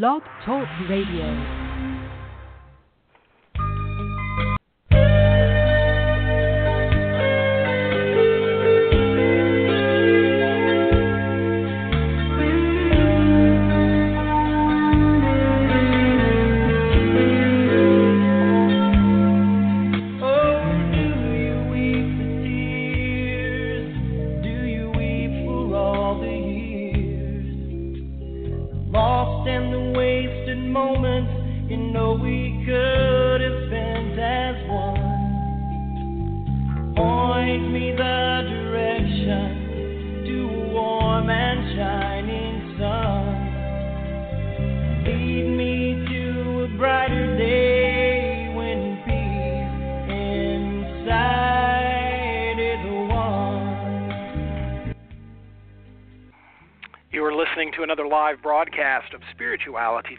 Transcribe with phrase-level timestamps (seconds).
[0.00, 1.61] Blog Talk Radio.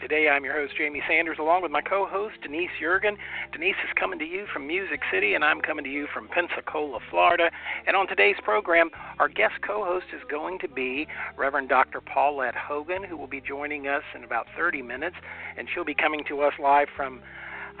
[0.04, 3.16] Today I'm your host, Jamie Sanders, along with my co host, Denise Yeargin.
[3.52, 6.98] Denise is coming to you from Music City, and I'm coming to you from Pensacola,
[7.08, 7.48] Florida.
[7.86, 11.06] And on today's program, our guest co host is going to be
[11.38, 12.02] Reverend Dr.
[12.02, 15.16] Paulette Hogan, who will be joining us in about 30 minutes,
[15.56, 17.22] and she'll be coming to us live from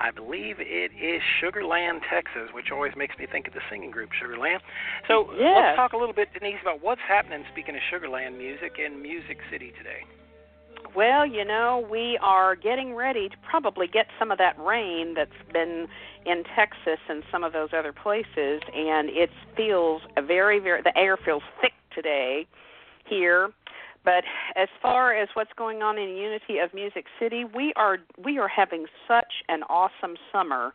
[0.00, 4.08] I believe it is Sugarland, Texas, which always makes me think of the singing group
[4.16, 4.60] Sugarland.
[5.08, 9.02] So let's talk a little bit, Denise, about what's happening, speaking of Sugarland music, in
[9.02, 10.08] Music City today.
[10.94, 15.30] Well, you know, we are getting ready to probably get some of that rain that's
[15.52, 15.88] been
[16.24, 20.82] in Texas and some of those other places, and it feels very, very.
[20.82, 22.46] The air feels thick today
[23.06, 23.50] here.
[24.04, 28.38] But as far as what's going on in Unity of Music City, we are we
[28.38, 30.74] are having such an awesome summer.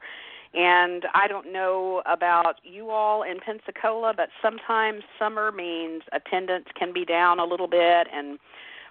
[0.53, 6.91] And I don't know about you all in Pensacola, but sometimes summer means attendance can
[6.91, 8.39] be down a little bit and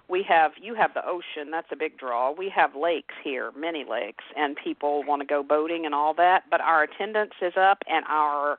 [0.09, 2.31] we have you have the ocean that's a big draw.
[2.31, 6.43] We have lakes here many lakes and people want to go boating and all that
[6.49, 8.57] but our attendance is up and our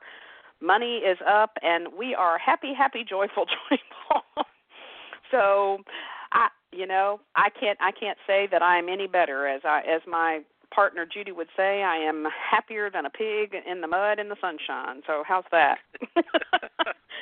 [0.61, 4.45] money is up and we are happy happy joyful joyful.
[5.29, 5.79] So
[6.31, 9.47] i you know i can't i can't say that i'm any better.
[9.47, 10.39] As i as my
[10.73, 14.37] partner judy would say i am happier than a pig in the mud in the
[14.39, 15.01] sunshine.
[15.05, 15.79] So how's that?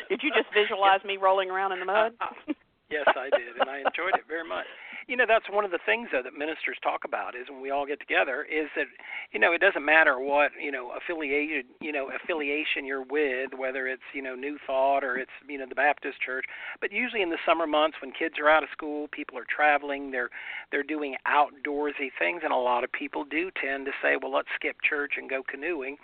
[0.10, 2.14] Did you just visualize me rolling around in the mud
[2.90, 4.66] Yes, I did, and I enjoyed it very much.
[5.08, 7.70] You know, that's one of the things though that ministers talk about is when we
[7.70, 8.86] all get together is that
[9.32, 13.88] you know it doesn't matter what you know affiliated you know affiliation you're with, whether
[13.88, 16.46] it's you know New Thought or it's you know the Baptist Church,
[16.82, 20.10] but usually in the summer months when kids are out of school, people are traveling,
[20.12, 20.30] they're
[20.72, 24.50] they're doing outdoorsy things, and a lot of people do tend to say, well, let's
[24.56, 25.98] skip church and go canoeing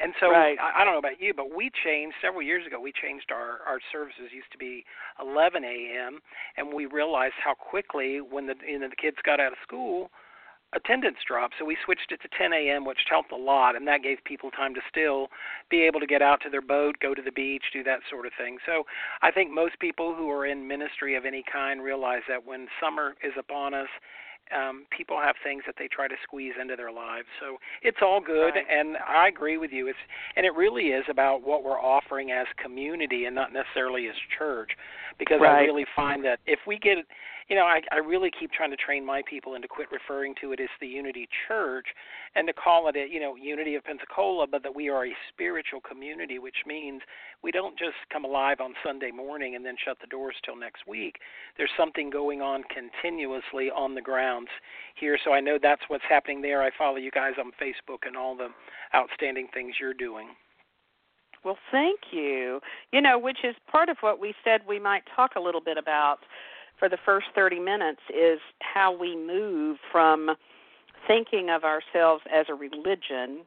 [0.00, 0.56] and so right.
[0.58, 2.80] I, I don't know about you, but we changed several years ago.
[2.80, 4.84] We changed our our services used to be
[5.20, 6.20] 11 a.m.
[6.56, 10.10] and we realized how quickly when the you know the kids got out of school,
[10.72, 11.54] attendance dropped.
[11.58, 14.50] So we switched it to 10 a.m., which helped a lot, and that gave people
[14.50, 15.28] time to still
[15.70, 18.26] be able to get out to their boat, go to the beach, do that sort
[18.26, 18.58] of thing.
[18.66, 18.84] So
[19.22, 23.14] I think most people who are in ministry of any kind realize that when summer
[23.22, 23.88] is upon us
[24.56, 27.26] um, people have things that they try to squeeze into their lives.
[27.40, 28.64] So it's all good, right.
[28.70, 29.88] and I agree with you.
[29.88, 29.98] It's
[30.36, 34.70] and it really is about what we're offering as community and not necessarily as church,
[35.18, 35.60] because right.
[35.60, 36.98] I really find that if we get
[37.50, 40.52] you know, I, I really keep trying to train my people into quit referring to
[40.52, 41.86] it as the Unity Church
[42.36, 45.10] and to call it, a, you know, Unity of Pensacola, but that we are a
[45.28, 47.02] spiritual community, which means
[47.42, 50.86] we don't just come alive on Sunday morning and then shut the doors till next
[50.86, 51.16] week.
[51.56, 54.48] There's something going on continuously on the grounds
[54.94, 55.18] here.
[55.24, 56.62] So I know that's what's happening there.
[56.62, 58.50] I follow you guys on Facebook and all the
[58.94, 60.28] outstanding things you're doing.
[61.44, 62.60] Well, thank you.
[62.92, 65.78] You know, which is part of what we said we might talk a little bit
[65.78, 66.18] about
[66.80, 70.30] for the first 30 minutes is how we move from
[71.06, 73.42] thinking of ourselves as a religion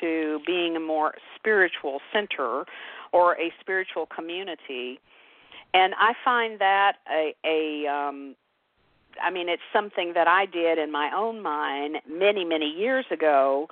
[0.00, 2.64] to being a more spiritual center
[3.12, 4.98] or a spiritual community.
[5.72, 8.34] And I find that a, a um,
[9.22, 13.68] I mean, it's something that I did in my own mind many, many years ago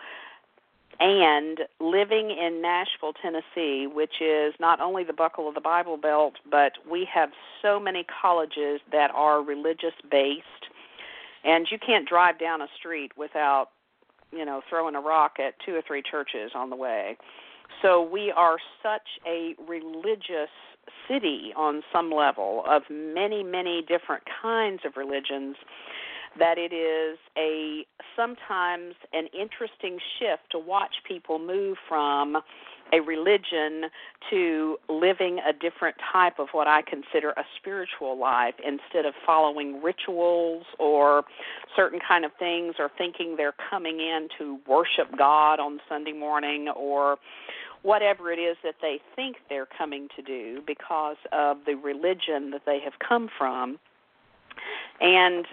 [1.03, 6.35] and living in Nashville, Tennessee, which is not only the buckle of the Bible Belt,
[6.49, 10.47] but we have so many colleges that are religious based,
[11.43, 13.71] and you can't drive down a street without,
[14.31, 17.17] you know, throwing a rock at two or three churches on the way.
[17.83, 20.51] So we are such a religious
[21.09, 25.57] city on some level of many, many different kinds of religions
[26.39, 27.85] that it is a
[28.17, 32.39] sometimes an interesting shift to watch people move from
[32.93, 33.85] a religion
[34.31, 39.83] to living a different type of what I consider a spiritual life instead of following
[39.83, 41.25] rituals or
[41.75, 46.69] certain kind of things or thinking they're coming in to worship God on Sunday morning
[46.69, 47.17] or
[47.83, 52.63] whatever it is that they think they're coming to do because of the religion that
[52.67, 53.79] they have come from.
[55.01, 55.47] And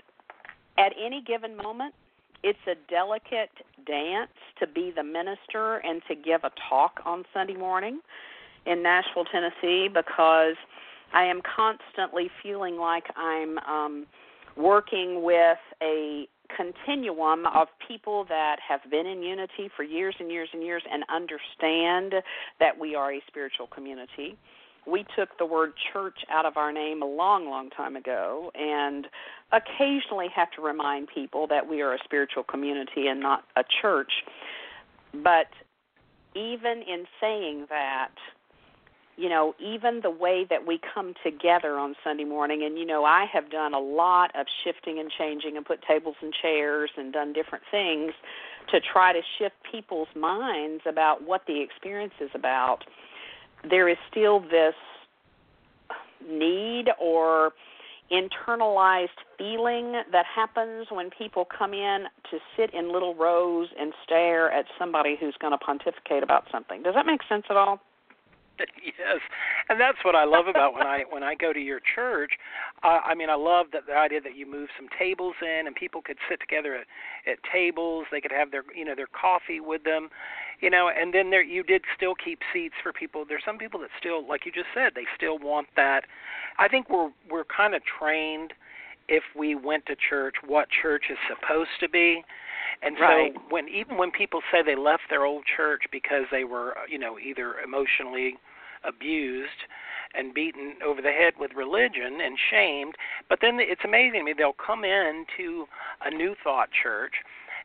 [0.79, 1.93] at any given moment,
[2.41, 3.51] it's a delicate
[3.85, 7.99] dance to be the minister and to give a talk on Sunday morning
[8.65, 10.55] in Nashville, Tennessee, because
[11.13, 14.05] I am constantly feeling like I'm um,
[14.55, 20.49] working with a continuum of people that have been in unity for years and years
[20.53, 22.23] and years and understand
[22.59, 24.37] that we are a spiritual community
[24.89, 29.07] we took the word church out of our name a long, long time ago, and
[29.51, 34.11] occasionally have to remind people that we are a spiritual community and not a church.
[35.13, 35.47] But
[36.35, 38.11] even in saying that,
[39.17, 43.03] you know, even the way that we come together on Sunday morning, and you know,
[43.03, 47.11] I have done a lot of shifting and changing and put tables and chairs and
[47.11, 48.13] done different things
[48.71, 52.85] to try to shift people's minds about what the experience is about
[53.67, 54.75] there is still this
[56.27, 57.51] need or
[58.11, 64.51] internalized feeling that happens when people come in to sit in little rows and stare
[64.51, 66.81] at somebody who's going to pontificate about something.
[66.81, 67.79] Does that make sense at all?
[68.83, 69.19] yes,
[69.69, 72.31] and that's what I love about when I when I go to your church.
[72.83, 75.75] Uh, I mean, I love that the idea that you move some tables in and
[75.75, 76.85] people could sit together at,
[77.31, 78.05] at tables.
[78.11, 80.09] They could have their you know their coffee with them,
[80.61, 83.25] you know, and then there you did still keep seats for people.
[83.27, 86.05] There's some people that still, like you just said, they still want that.
[86.57, 88.53] I think we're we're kind of trained
[89.09, 92.23] if we went to church what church is supposed to be.
[92.81, 93.33] And so right.
[93.49, 97.17] when even when people say they left their old church because they were, you know,
[97.19, 98.37] either emotionally
[98.83, 99.67] abused
[100.13, 102.95] and beaten over the head with religion and shamed,
[103.29, 105.65] but then it's amazing to me they'll come in to
[106.03, 107.13] a new thought church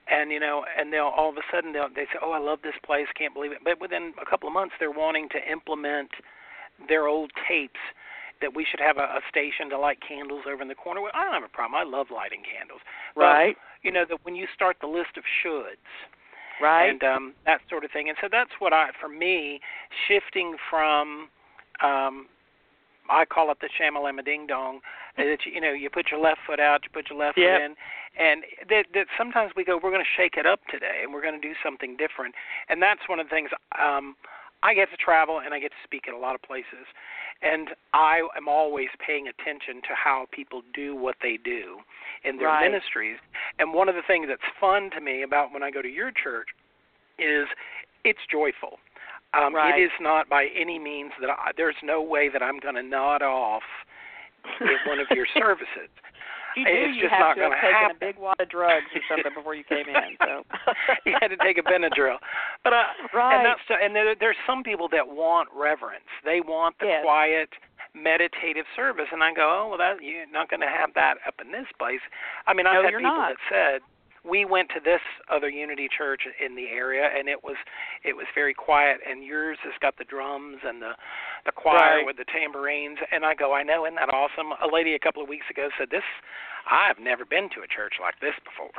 [0.09, 2.59] and you know and they'll all of a sudden they'll they say oh i love
[2.63, 3.59] this place can't believe it.
[3.65, 6.11] But within a couple of months they're wanting to implement
[6.89, 7.81] their old tapes
[8.41, 11.01] that we should have a, a station to light candles over in the corner.
[11.01, 11.81] Well i don't have a problem.
[11.81, 12.81] I love lighting candles.
[13.17, 13.57] Right.
[13.57, 15.89] but, you know that when you start the list of shoulds
[16.61, 19.61] right and um that sort of thing and so that's what i for me
[20.09, 21.29] shifting from
[21.83, 22.27] um
[23.09, 24.81] I call it the shamalama ding dong.
[25.17, 27.61] That you, you know, you put your left foot out, you put your left yep.
[27.61, 27.75] foot in,
[28.19, 31.23] and that, that sometimes we go, we're going to shake it up today, and we're
[31.23, 32.35] going to do something different.
[32.69, 33.51] And that's one of the things.
[33.79, 34.17] Um,
[34.65, 36.89] I get to travel and I get to speak at a lot of places,
[37.43, 41.79] and I am always paying attention to how people do what they do
[42.25, 42.65] in their right.
[42.65, 43.19] ministries.
[43.59, 46.11] And one of the things that's fun to me about when I go to your
[46.11, 46.49] church
[47.19, 47.47] is
[48.05, 48.81] it's joyful.
[49.35, 49.79] Um, right.
[49.79, 52.83] It is not by any means that I, there's no way that I'm going to
[52.83, 53.63] nod off
[54.61, 55.93] at one of your services.
[56.57, 56.71] You do.
[56.71, 57.97] It's you just have not to going have to taken happen.
[57.97, 60.15] a big wad of drugs or something before you came in.
[60.23, 60.47] So
[61.07, 62.19] you had to take a Benadryl,
[62.63, 63.35] but uh, right.
[63.35, 66.09] and that's and there, there's some people that want reverence.
[66.25, 67.03] They want the yes.
[67.03, 67.51] quiet,
[67.95, 71.35] meditative service, and I go, oh well, that you're not going to have that up
[71.43, 72.03] in this place.
[72.47, 73.35] I mean, I've no, had you're people not.
[73.35, 73.81] that said
[74.25, 75.01] we went to this
[75.31, 77.57] other Unity church in the area, and it was
[78.03, 78.99] it was very quiet.
[79.09, 80.93] And yours has got the drums and the
[81.45, 82.07] the choir right.
[82.07, 82.99] with the tambourines.
[83.13, 84.53] And I go, I know, isn't that awesome?
[84.63, 86.05] A lady a couple of weeks ago said this.
[86.65, 88.73] I've never been to a church like this before,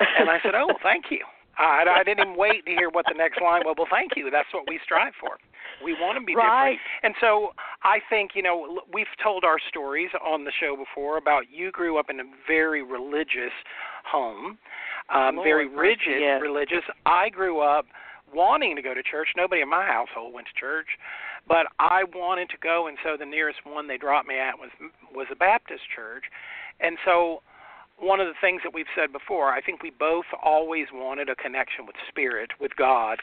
[0.00, 1.20] and I said, oh, well, thank you.
[1.58, 3.76] I, I didn't even wait to hear what the next line was.
[3.78, 4.30] Well, thank you.
[4.30, 5.38] That's what we strive for.
[5.84, 6.76] We want to be right.
[6.76, 6.80] different.
[7.02, 7.50] And so
[7.82, 11.98] I think, you know, we've told our stories on the show before about you grew
[11.98, 13.52] up in a very religious
[14.10, 14.58] home,
[15.12, 16.40] um, Lord, very rigid yes.
[16.40, 16.84] religious.
[17.04, 17.86] I grew up
[18.34, 19.28] wanting to go to church.
[19.36, 20.86] Nobody in my household went to church,
[21.48, 24.70] but I wanted to go, and so the nearest one they dropped me at was
[25.14, 26.24] was a Baptist church,
[26.80, 27.42] and so
[27.98, 31.34] one of the things that we've said before, I think we both always wanted a
[31.34, 33.18] connection with spirit, with God,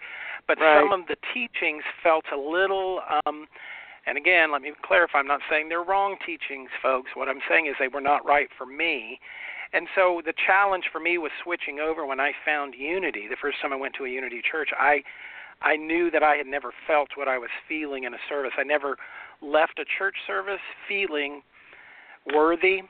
[0.47, 0.81] but right.
[0.81, 3.01] some of the teachings felt a little.
[3.25, 3.47] um
[4.05, 7.11] and again, let me clarify, I'm not saying they're wrong teachings, folks.
[7.15, 9.17] What I'm saying is they were not right for me.
[9.71, 13.27] And so the challenge for me was switching over when I found unity.
[13.29, 15.03] The first time I went to a unity church, I
[15.61, 18.51] I knew that I had never felt what I was feeling in a service.
[18.57, 18.97] I never
[19.41, 21.41] left a church service feeling
[22.33, 22.81] worthy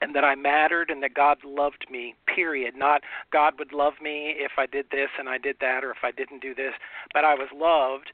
[0.00, 2.74] and that I mattered and that God loved me, period.
[2.76, 6.02] Not God would love me if I did this and I did that or if
[6.02, 6.72] I didn't do this,
[7.12, 8.10] but I was loved.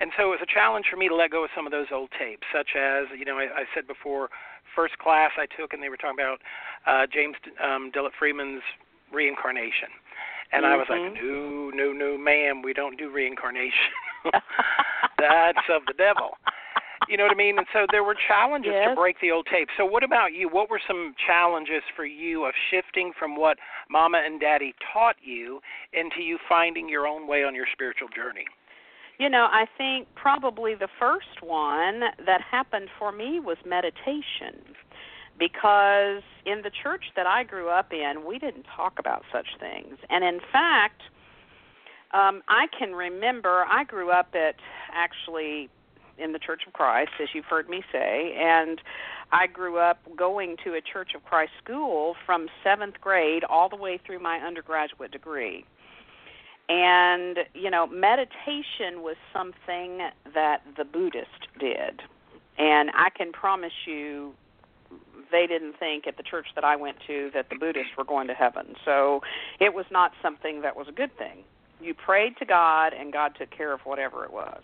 [0.00, 1.88] And so it was a challenge for me to let go of some of those
[1.92, 4.30] old tapes, such as, you know, I, I said before,
[4.74, 6.40] first class I took and they were talking about
[6.86, 8.62] uh, James um, Dillet Freeman's
[9.12, 9.88] reincarnation.
[10.52, 10.72] And mm-hmm.
[10.72, 13.92] I was like, no, no, no, ma'am, we don't do reincarnation.
[15.18, 16.38] That's of the devil.
[17.08, 17.58] You know what I mean?
[17.58, 18.88] And so there were challenges yes.
[18.90, 19.68] to break the old tape.
[19.76, 20.48] So what about you?
[20.48, 25.60] What were some challenges for you of shifting from what mama and daddy taught you
[25.92, 28.44] into you finding your own way on your spiritual journey?
[29.18, 34.74] You know, I think probably the first one that happened for me was meditation.
[35.38, 39.96] Because in the church that I grew up in, we didn't talk about such things.
[40.10, 41.02] And in fact,
[42.12, 44.56] um, I can remember I grew up at
[44.92, 45.68] actually
[46.18, 48.80] in the Church of Christ, as you've heard me say, and
[49.32, 53.76] I grew up going to a Church of Christ school from seventh grade all the
[53.76, 55.64] way through my undergraduate degree.
[56.68, 60.00] And, you know, meditation was something
[60.34, 62.02] that the Buddhist did.
[62.58, 64.34] And I can promise you,
[65.30, 68.28] they didn't think at the church that I went to that the Buddhists were going
[68.28, 68.74] to heaven.
[68.84, 69.22] So
[69.60, 71.44] it was not something that was a good thing.
[71.80, 74.62] You prayed to God, and God took care of whatever it was.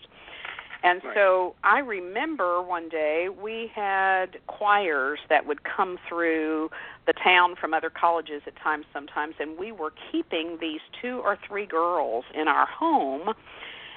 [0.85, 1.15] And right.
[1.15, 6.71] so I remember one day we had choirs that would come through
[7.07, 11.39] the town from other colleges at times sometimes and we were keeping these two or
[11.49, 13.35] three girls in our home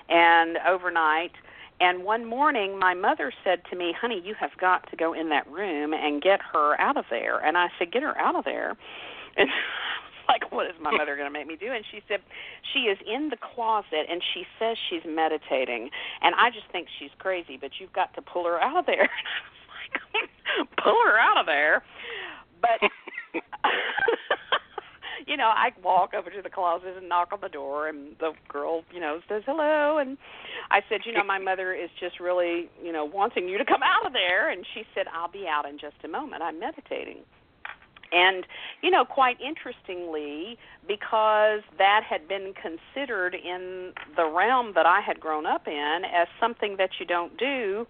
[0.09, 1.33] and overnight
[1.79, 5.29] and one morning my mother said to me, "Honey, you have got to go in
[5.29, 8.45] that room and get her out of there." And I said, "Get her out of
[8.45, 8.75] there."
[9.35, 9.49] And
[10.31, 11.71] like, what is my mother going to make me do?
[11.71, 12.19] And she said,
[12.73, 15.89] she is in the closet and she says she's meditating.
[16.21, 19.09] And I just think she's crazy, but you've got to pull her out of there.
[20.13, 20.29] like,
[20.83, 21.83] pull her out of there.
[22.61, 22.89] But,
[25.27, 28.31] you know, I walk over to the closet and knock on the door, and the
[28.47, 29.99] girl, you know, says hello.
[29.99, 30.17] And
[30.71, 33.81] I said, you know, my mother is just really, you know, wanting you to come
[33.83, 34.49] out of there.
[34.49, 36.41] And she said, I'll be out in just a moment.
[36.41, 37.17] I'm meditating.
[38.11, 38.45] And,
[38.81, 45.19] you know, quite interestingly, because that had been considered in the realm that I had
[45.19, 47.85] grown up in as something that you don't do,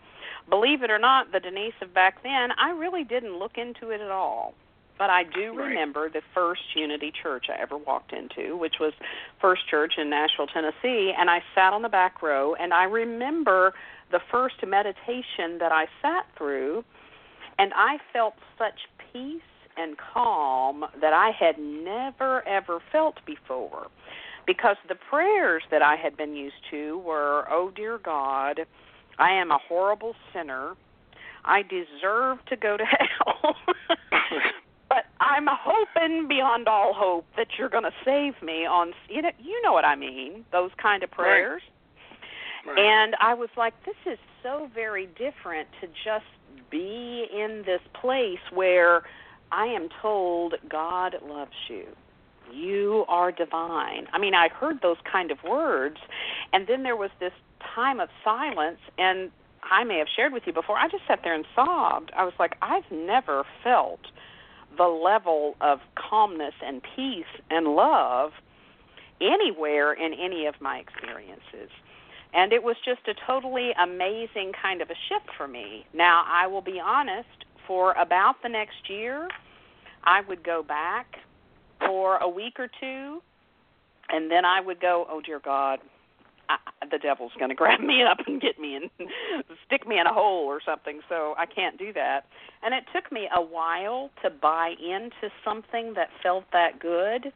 [0.50, 4.02] believe it or not, the Denise of back then, I really didn't look into it
[4.02, 4.54] at all.
[4.98, 8.94] But I do remember the first Unity Church I ever walked into, which was
[9.40, 13.76] First Church in Nashville, Tennessee, and I sat on the back row, and I remember
[14.12, 16.84] the first meditation that I sat through,
[17.60, 19.42] and I felt such peace
[19.78, 23.88] and calm that I had never ever felt before.
[24.46, 28.62] Because the prayers that I had been used to were, Oh dear God,
[29.20, 30.74] I am a horrible sinner.
[31.44, 33.56] I deserve to go to hell.
[34.90, 39.32] but I'm hoping beyond all hope that you're going to save me on you know
[39.40, 41.62] you know what I mean, those kind of prayers.
[42.66, 42.76] Right.
[42.76, 42.80] Right.
[42.80, 46.26] And I was like this is so very different to just
[46.70, 49.04] be in this place where
[49.52, 51.86] I am told God loves you.
[52.54, 54.08] You are divine.
[54.14, 55.98] I mean, I heard those kind of words,
[56.54, 57.34] and then there was this
[57.76, 59.32] time of silence, and
[59.64, 60.78] I may have shared with you before.
[60.78, 62.12] I just sat there and sobbed.
[62.16, 64.00] I was like, I've never felt
[64.78, 68.32] the level of calmness and peace and love
[69.20, 71.72] anywhere in any of my experiences.
[72.34, 75.86] And it was just a totally amazing kind of a shift for me.
[75.94, 79.28] Now, I will be honest, for about the next year,
[80.04, 81.18] I would go back
[81.86, 83.22] for a week or two,
[84.10, 85.80] and then I would go, oh dear God,
[86.50, 86.58] I,
[86.90, 88.90] the devil's going to grab me up and get me and
[89.66, 91.02] stick me in a hole or something.
[91.10, 92.22] So I can't do that.
[92.64, 97.34] And it took me a while to buy into something that felt that good.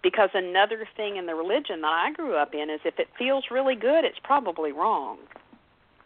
[0.00, 3.46] Because another thing in the religion that I grew up in is if it feels
[3.50, 5.18] really good, it's probably wrong.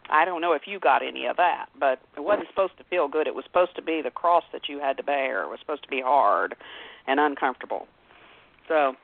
[0.09, 3.07] I don't know if you got any of that, but it wasn't supposed to feel
[3.07, 3.27] good.
[3.27, 5.43] It was supposed to be the cross that you had to bear.
[5.43, 6.55] It was supposed to be hard
[7.07, 7.87] and uncomfortable.
[8.67, 8.95] So,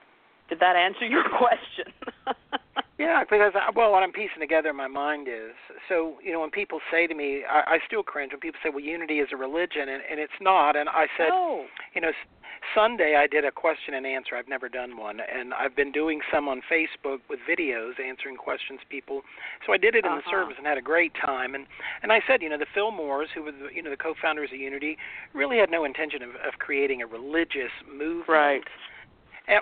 [0.50, 1.94] did that answer your question?
[3.00, 5.56] Yeah, because I, well, what I'm piecing together in my mind is
[5.88, 8.70] so you know when people say to me, I, I still cringe when people say,
[8.70, 10.76] "Well, unity is a religion," and, and it's not.
[10.76, 11.66] And I said, no.
[11.96, 12.12] you know,
[12.76, 14.36] Sunday I did a question and answer.
[14.36, 18.82] I've never done one, and I've been doing some on Facebook with videos answering questions
[18.90, 19.22] people.
[19.66, 20.22] So I did it in uh-huh.
[20.26, 21.56] the service and had a great time.
[21.56, 21.66] And
[22.04, 24.60] and I said, you know, the Fillmores, who were the, you know the co-founders of
[24.60, 24.98] Unity,
[25.34, 28.28] really had no intention of, of creating a religious movement.
[28.28, 28.62] Right.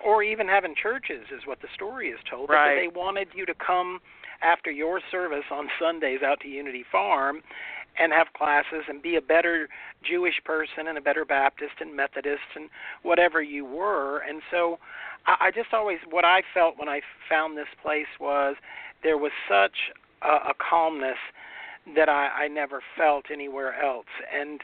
[0.05, 2.49] Or even having churches is what the story is told.
[2.49, 2.75] Right.
[2.75, 3.99] But they wanted you to come
[4.41, 7.41] after your service on Sundays out to Unity Farm
[7.99, 9.69] and have classes and be a better
[10.03, 12.69] Jewish person and a better Baptist and Methodist and
[13.03, 14.19] whatever you were.
[14.19, 14.77] And so
[15.25, 18.55] I, I just always, what I felt when I found this place was
[19.03, 19.91] there was such
[20.21, 21.17] a, a calmness
[21.95, 24.05] that I, I never felt anywhere else.
[24.33, 24.61] And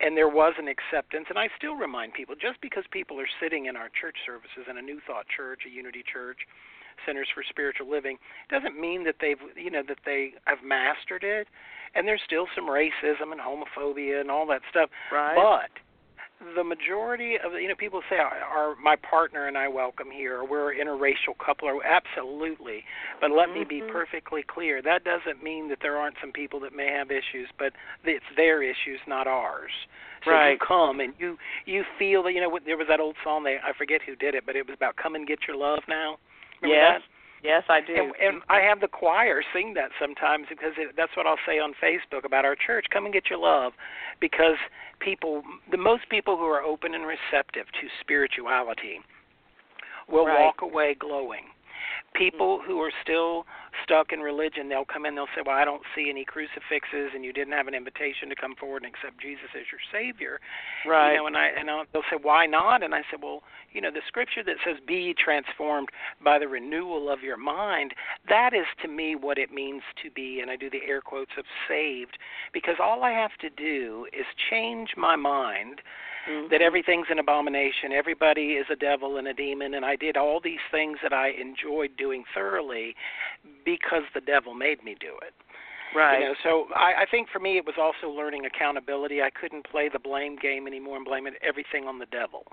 [0.00, 3.66] and there was an acceptance and I still remind people just because people are sitting
[3.66, 6.38] in our church services in a new thought church, a unity church,
[7.06, 8.18] Centers for Spiritual Living
[8.50, 11.46] doesn't mean that they've you know that they have mastered it.
[11.94, 14.90] And there's still some racism and homophobia and all that stuff.
[15.10, 15.34] Right.
[15.34, 15.70] But
[16.54, 20.38] the majority of you know people say are, my partner and I welcome here.
[20.38, 21.68] Or we're an interracial couple.
[21.68, 22.84] Or absolutely.
[23.20, 23.60] But let mm-hmm.
[23.60, 24.80] me be perfectly clear.
[24.82, 27.72] That doesn't mean that there aren't some people that may have issues but
[28.04, 29.70] it's their issues not ours.
[30.24, 30.52] So right.
[30.52, 33.56] you come and you you feel that you know there was that old song they
[33.56, 36.18] I forget who did it but it was about come and get your love now.
[36.62, 37.00] Remember yes.
[37.00, 37.17] that?
[37.42, 37.94] Yes, I do.
[37.94, 41.58] And, and I have the choir sing that sometimes because it, that's what I'll say
[41.58, 42.86] on Facebook about our church.
[42.92, 43.72] Come and get your love,
[44.20, 44.56] because
[44.98, 49.00] people, the most people who are open and receptive to spirituality,
[50.08, 50.40] will right.
[50.40, 51.44] walk away glowing.
[52.14, 53.46] People who are still
[53.82, 57.24] stuck in religion, they'll come in, they'll say, "Well, I don't see any crucifixes, and
[57.24, 60.40] you didn't have an invitation to come forward and accept Jesus as your Savior."
[60.84, 61.12] Right.
[61.12, 63.42] You know, and I and I'll, they'll say, "Why not?" And I said, "Well,
[63.72, 65.90] you know, the scripture that says, "Be transformed
[66.20, 67.94] by the renewal of your mind,"
[68.28, 71.32] that is to me what it means to be, and I do the air quotes
[71.38, 72.18] of saved,
[72.52, 75.82] because all I have to do is change my mind
[76.28, 76.48] mm-hmm.
[76.50, 80.40] that everything's an abomination, everybody is a devil and a demon, and I did all
[80.42, 82.94] these things that I enjoyed doing thoroughly
[83.64, 85.34] because the devil made me do it.
[85.94, 86.20] Right.
[86.20, 89.22] You know, so I, I think for me it was also learning accountability.
[89.22, 92.44] I couldn't play the blame game anymore and blame it everything on the devil.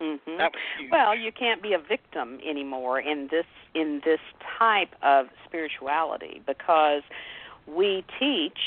[0.00, 0.38] Mm-hmm.
[0.38, 0.90] That was huge.
[0.90, 4.20] Well, you can't be a victim anymore in this in this
[4.58, 7.02] type of spirituality because
[7.66, 8.58] we teach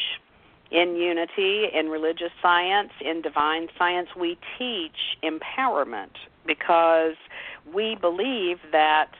[0.74, 6.15] in unity, in religious science, in divine science, we teach empowerment
[6.46, 7.15] because
[7.74, 9.12] we believe that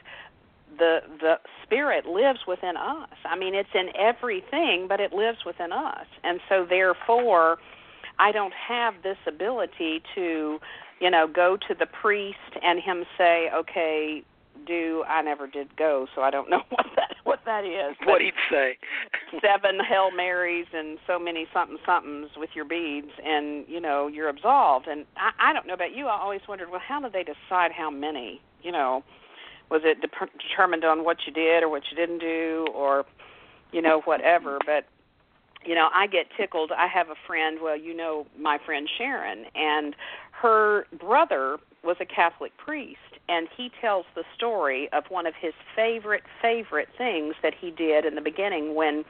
[0.78, 3.10] the the spirit lives within us.
[3.26, 6.08] I mean, it's in everything, but it lives within us.
[6.24, 7.60] And so therefore,
[8.18, 10.60] I don't have this ability to,
[11.00, 14.24] you know, go to the priest and him say, "Okay,
[14.66, 18.22] do I never did go, so I don't know what that what that is." What
[18.22, 18.78] he'd say.
[19.42, 24.30] seven Hail Marys and so many something somethings with your beads, and you know you're
[24.30, 24.88] absolved.
[24.88, 26.08] And I, I don't know about you.
[26.08, 28.42] I always wondered, well, how did they decide how many?
[28.62, 29.04] You know,
[29.72, 33.06] was it de- determined on what you did or what you didn't do, or
[33.72, 34.60] you know whatever?
[34.66, 34.86] But
[35.66, 36.72] you know, I get tickled.
[36.72, 37.60] I have a friend.
[37.62, 39.96] Well, you know my friend Sharon, and
[40.42, 45.54] her brother was a Catholic priest, and he tells the story of one of his
[45.76, 49.04] favorite favorite things that he did in the beginning when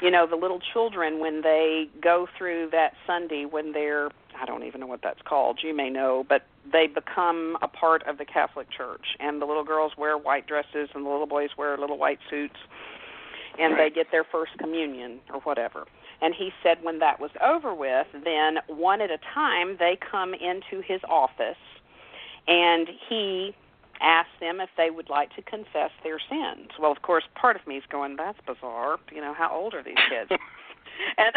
[0.00, 4.62] you know the little children when they go through that Sunday when they're I don't
[4.64, 5.60] even know what that's called.
[5.64, 9.64] You may know, but they become a part of the Catholic Church and the little
[9.64, 12.56] girls wear white dresses and the little boys wear little white suits
[13.58, 13.90] and right.
[13.90, 15.86] they get their first communion or whatever.
[16.20, 20.34] And he said when that was over with, then one at a time they come
[20.34, 21.56] into his office
[22.48, 23.54] and he
[24.00, 26.70] asked them if they would like to confess their sins.
[26.80, 28.96] Well, of course, part of me is going, that's bizarre.
[29.12, 30.30] You know, how old are these kids?
[31.18, 31.34] and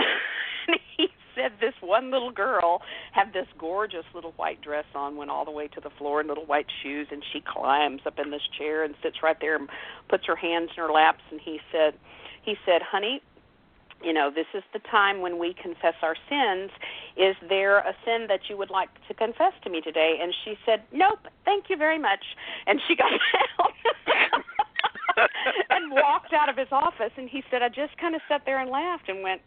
[0.97, 2.81] he said this one little girl
[3.13, 6.27] had this gorgeous little white dress on, went all the way to the floor in
[6.27, 9.69] little white shoes, and she climbs up in this chair and sits right there and
[10.09, 11.21] puts her hands in her laps.
[11.31, 11.93] And he said,
[12.43, 13.21] he said, honey,
[14.03, 16.71] you know, this is the time when we confess our sins.
[17.17, 20.19] Is there a sin that you would like to confess to me today?
[20.21, 22.23] And she said, Nope, thank you very much.
[22.67, 23.11] And she got
[24.07, 24.43] down
[25.69, 27.11] and walked out of his office.
[27.17, 29.41] And he said, I just kind of sat there and laughed and went,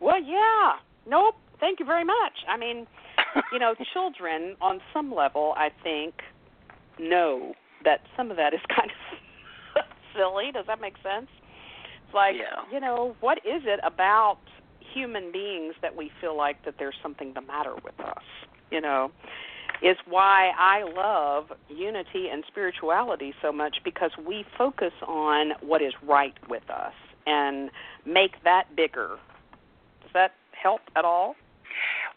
[0.00, 0.72] Well, yeah,
[1.06, 2.44] nope, thank you very much.
[2.48, 2.86] I mean,
[3.52, 6.14] you know, children on some level, I think,
[6.98, 9.84] know that some of that is kind of
[10.16, 10.50] silly.
[10.52, 11.28] Does that make sense?
[12.08, 12.64] It's like, yeah.
[12.72, 14.38] you know, what is it about
[14.94, 18.22] human beings that we feel like that there's something the matter with us?
[18.70, 19.10] You know,
[19.82, 25.92] is why I love unity and spirituality so much because we focus on what is
[26.02, 26.94] right with us
[27.26, 27.70] and
[28.06, 29.18] make that bigger.
[30.02, 31.36] Does that help at all?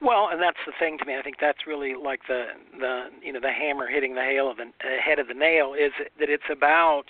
[0.01, 1.17] Well, and that's the thing to me.
[1.17, 2.45] I think that's really like the
[2.79, 5.73] the you know the hammer hitting the hail of the uh, head of the nail
[5.73, 7.03] is that it's about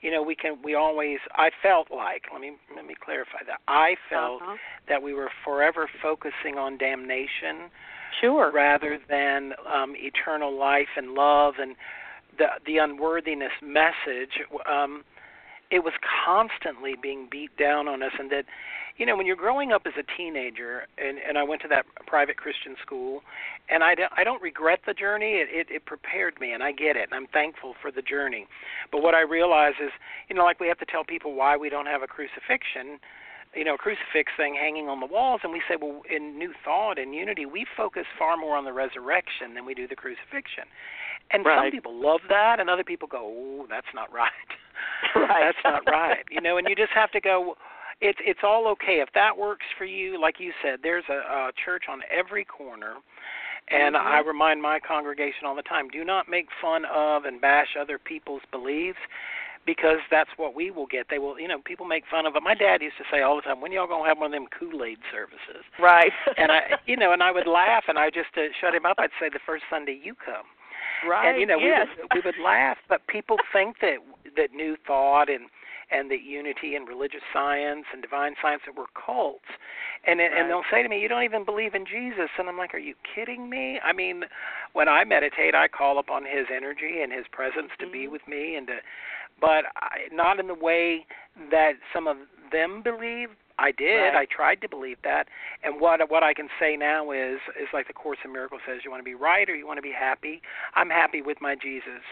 [0.00, 3.60] you know we can we always i felt like let me let me clarify that.
[3.68, 4.56] I felt uh-huh.
[4.88, 7.70] that we were forever focusing on damnation
[8.20, 8.50] sure.
[8.52, 11.76] rather than um eternal life and love and
[12.38, 14.40] the the unworthiness message.
[14.70, 15.04] Um
[15.70, 15.92] it was
[16.26, 18.44] constantly being beat down on us and that
[19.00, 21.86] you know when you're growing up as a teenager and and I went to that
[22.06, 23.22] private Christian school
[23.68, 26.70] and I don't, I don't regret the journey it, it it prepared me and I
[26.70, 28.46] get it and I'm thankful for the journey
[28.92, 29.90] but what I realize is
[30.28, 33.00] you know like we have to tell people why we don't have a crucifixion
[33.54, 36.52] you know, a crucifix thing hanging on the walls, and we say, well, in New
[36.64, 40.70] Thought and Unity, we focus far more on the resurrection than we do the crucifixion.
[41.32, 41.58] And right.
[41.58, 44.30] some people love that, and other people go, oh, that's not right.
[45.14, 45.52] Right.
[45.52, 46.24] That's not right.
[46.30, 47.56] You know, and you just have to go
[48.00, 50.20] it's it's all okay if that works for you.
[50.20, 52.94] Like you said, there's a, a church on every corner,
[53.68, 54.06] and mm-hmm.
[54.06, 57.98] I remind my congregation all the time: do not make fun of and bash other
[57.98, 58.98] people's beliefs.
[59.66, 61.08] Because that's what we will get.
[61.10, 62.42] They will, you know, people make fun of it.
[62.42, 64.48] My dad used to say all the time, "When y'all gonna have one of them
[64.48, 66.10] Kool Aid services?" Right.
[66.38, 68.96] and I, you know, and I would laugh, and I just to shut him up.
[68.98, 70.48] I'd say, "The first Sunday you come."
[71.06, 71.28] Right.
[71.28, 71.88] And you know, yes.
[71.94, 73.98] we would we would laugh, but people think that
[74.34, 75.50] that New Thought and
[75.90, 79.48] and that unity and religious science and divine science that we're cults.
[80.06, 80.30] And right.
[80.32, 82.78] and they'll say to me, "You don't even believe in Jesus," and I'm like, "Are
[82.78, 84.24] you kidding me?" I mean,
[84.72, 87.92] when I meditate, I call upon His energy and His presence to mm-hmm.
[87.92, 88.76] be with me, and to,
[89.40, 91.06] but I, not in the way
[91.50, 92.16] that some of
[92.52, 93.28] them believe.
[93.60, 94.16] I did.
[94.16, 94.24] Right.
[94.24, 95.28] I tried to believe that.
[95.62, 98.80] And what what I can say now is is like the Course in Miracles says,
[98.84, 100.40] you want to be right or you want to be happy.
[100.74, 102.02] I'm happy with my Jesus.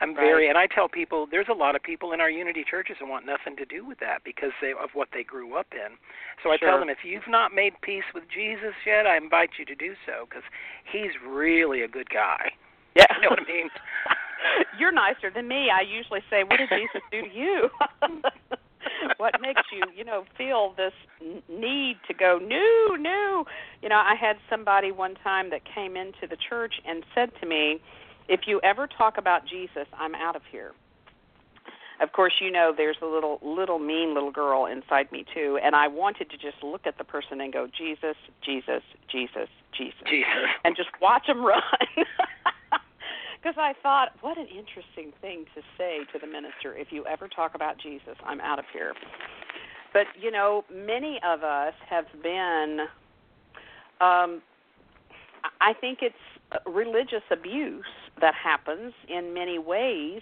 [0.00, 0.26] I'm right.
[0.26, 3.08] very and I tell people there's a lot of people in our unity churches who
[3.08, 5.94] want nothing to do with that because they, of what they grew up in.
[6.42, 6.68] So I sure.
[6.68, 9.94] tell them if you've not made peace with Jesus yet, I invite you to do
[10.04, 10.44] so because
[10.90, 12.50] he's really a good guy.
[12.96, 13.06] Yeah.
[13.14, 13.70] You know what I mean?
[14.78, 15.70] You're nicer than me.
[15.70, 17.68] I usually say, "What did Jesus do to you?"
[19.18, 20.92] what makes you, you know, feel this
[21.48, 23.44] need to go new, new?
[23.82, 27.46] You know, I had somebody one time that came into the church and said to
[27.46, 27.80] me,
[28.28, 30.72] "If you ever talk about Jesus, I'm out of here."
[32.00, 35.74] Of course, you know there's a little little mean little girl inside me too, and
[35.74, 40.28] I wanted to just look at the person and go, "Jesus, Jesus, Jesus, Jesus," Jesus.
[40.64, 41.62] and just watch them run.
[43.40, 46.74] because I thought, what an interesting thing to say to the minister.
[46.74, 48.94] If you ever talk about Jesus, I'm out of here.
[49.92, 52.80] But you know, many of us have been.
[54.00, 54.42] Um,
[55.60, 56.14] I think it's
[56.66, 57.84] religious abuse
[58.20, 60.20] that happens in many ways.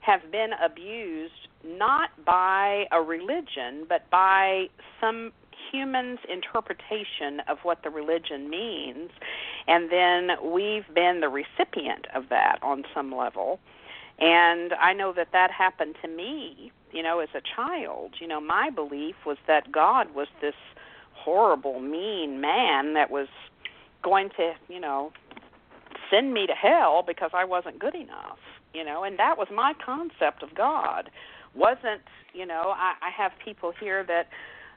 [0.00, 4.66] Have been abused not by a religion, but by
[5.00, 5.32] some
[5.70, 9.10] human's interpretation of what the religion means,
[9.66, 13.60] and then we've been the recipient of that on some level.
[14.18, 18.14] And I know that that happened to me, you know, as a child.
[18.20, 20.54] You know, my belief was that God was this
[21.12, 23.28] horrible, mean man that was
[24.02, 25.12] going to, you know,
[26.10, 28.38] send me to hell because I wasn't good enough,
[28.72, 31.10] you know, and that was my concept of God.
[31.54, 32.02] Wasn't,
[32.32, 34.28] you know, I, I have people here that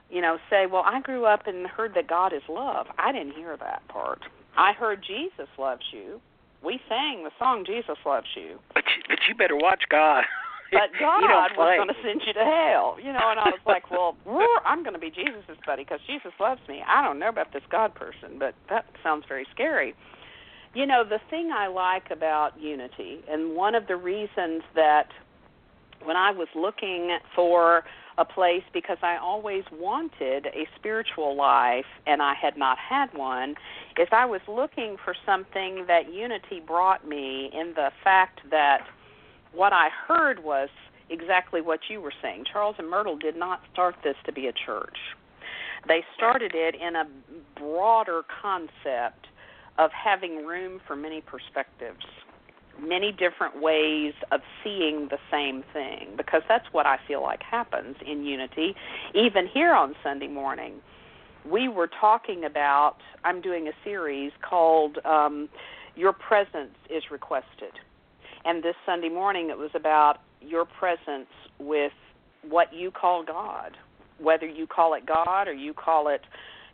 [0.09, 3.33] you know, say, "Well, I grew up and heard that God is love." I didn't
[3.33, 4.21] hear that part.
[4.57, 6.19] I heard Jesus loves you.
[6.63, 10.23] We sang the song "Jesus loves you." But you, but you better watch God.
[10.71, 13.25] But God was going to send you to hell, you know.
[13.29, 14.15] And I was like, "Well,
[14.65, 17.63] I'm going to be Jesus's buddy because Jesus loves me." I don't know about this
[17.71, 19.95] God person, but that sounds very scary.
[20.75, 25.07] You know, the thing I like about unity, and one of the reasons that
[26.03, 27.83] when I was looking for
[28.19, 33.55] a place because I always wanted a spiritual life and I had not had one
[33.97, 38.85] is I was looking for something that unity brought me in the fact that
[39.53, 40.67] what I heard was
[41.09, 42.43] exactly what you were saying.
[42.51, 44.97] Charles and Myrtle did not start this to be a church.
[45.87, 47.07] They started it in a
[47.57, 49.27] broader concept
[49.77, 52.05] of having room for many perspectives
[52.81, 57.95] many different ways of seeing the same thing because that's what I feel like happens
[58.05, 58.75] in unity.
[59.13, 60.75] Even here on Sunday morning,
[61.49, 65.49] we were talking about, I'm doing a series called um,
[65.95, 67.73] Your Presence is Requested.
[68.45, 71.27] And this Sunday morning, it was about your presence
[71.59, 71.91] with
[72.47, 73.75] what you call God,
[74.17, 76.21] whether you call it God or you call it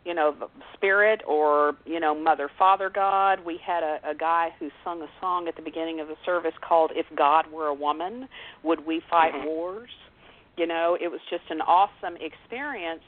[0.06, 0.34] you know
[0.72, 3.40] spirit or you know mother father god.
[3.44, 6.54] We had a, a guy who sung a song at the beginning of the service
[6.66, 8.28] called if god were a woman
[8.62, 9.46] would we fight mm-hmm.
[9.46, 9.90] wars?
[10.56, 13.02] You know it was just an awesome experience.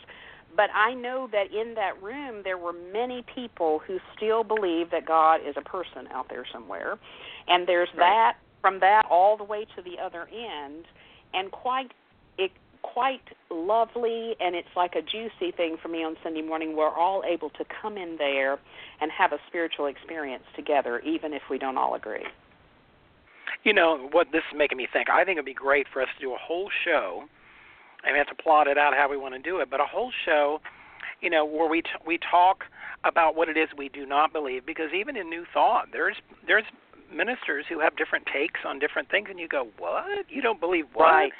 [0.57, 5.07] But i know that in that room there were many people who still believe that
[5.07, 6.99] god is a person out there somewhere.
[7.47, 7.99] And there's right.
[7.99, 10.85] that from that all the way to the other end.
[11.33, 11.93] And quite
[12.39, 12.51] it
[12.83, 16.77] quite lovely and it's like a juicy thing for me on Sunday morning.
[16.77, 18.59] We're all able to come in there
[19.01, 22.25] and have a spiritual experience together, even if we don't all agree.
[23.65, 25.11] You know what this is making me think?
[25.11, 27.25] I think it'd be great for us to do a whole show,
[28.05, 29.69] and we have to plot it out how we want to do it.
[29.71, 30.61] But a whole show,
[31.21, 32.65] you know, where we t- we talk
[33.05, 36.65] about what it is we do not believe, because even in New Thought, there's there's
[37.13, 40.31] ministers who have different takes on different things, and you go, "What?
[40.31, 41.33] You don't believe what?" Right.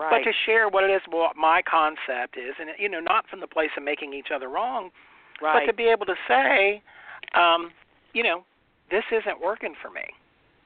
[0.00, 0.24] Right.
[0.24, 3.40] But to share what it is, what my concept is, and you know, not from
[3.40, 4.88] the place of making each other wrong,
[5.42, 5.60] right.
[5.60, 6.82] but to be able to say,
[7.34, 7.70] um,
[8.14, 8.44] you know,
[8.90, 10.08] this isn't working for me.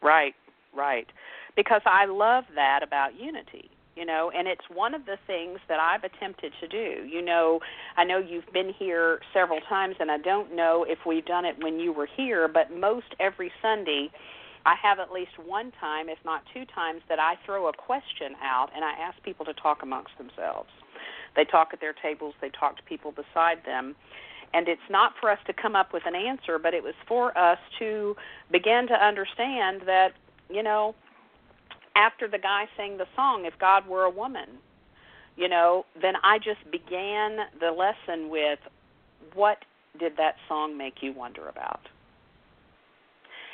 [0.00, 0.34] Right,
[0.72, 1.08] right.
[1.56, 3.70] Because I love that about unity.
[3.96, 7.60] you know and it's one of the things that I've attempted to do you know
[7.96, 11.56] I know you've been here several times and I don't know if we've done it
[11.62, 14.10] when you were here but most every Sunday
[14.66, 18.34] I have at least one time if not two times that I throw a question
[18.42, 20.70] out and I ask people to talk amongst themselves
[21.36, 23.94] they talk at their tables they talk to people beside them
[24.52, 27.36] and it's not for us to come up with an answer but it was for
[27.36, 28.16] us to
[28.50, 30.12] begin to understand that
[30.48, 30.94] you know
[31.96, 34.48] after the guy sang the song, If God Were a Woman,
[35.36, 38.58] you know, then I just began the lesson with,
[39.34, 39.58] What
[39.98, 41.80] did that song make you wonder about?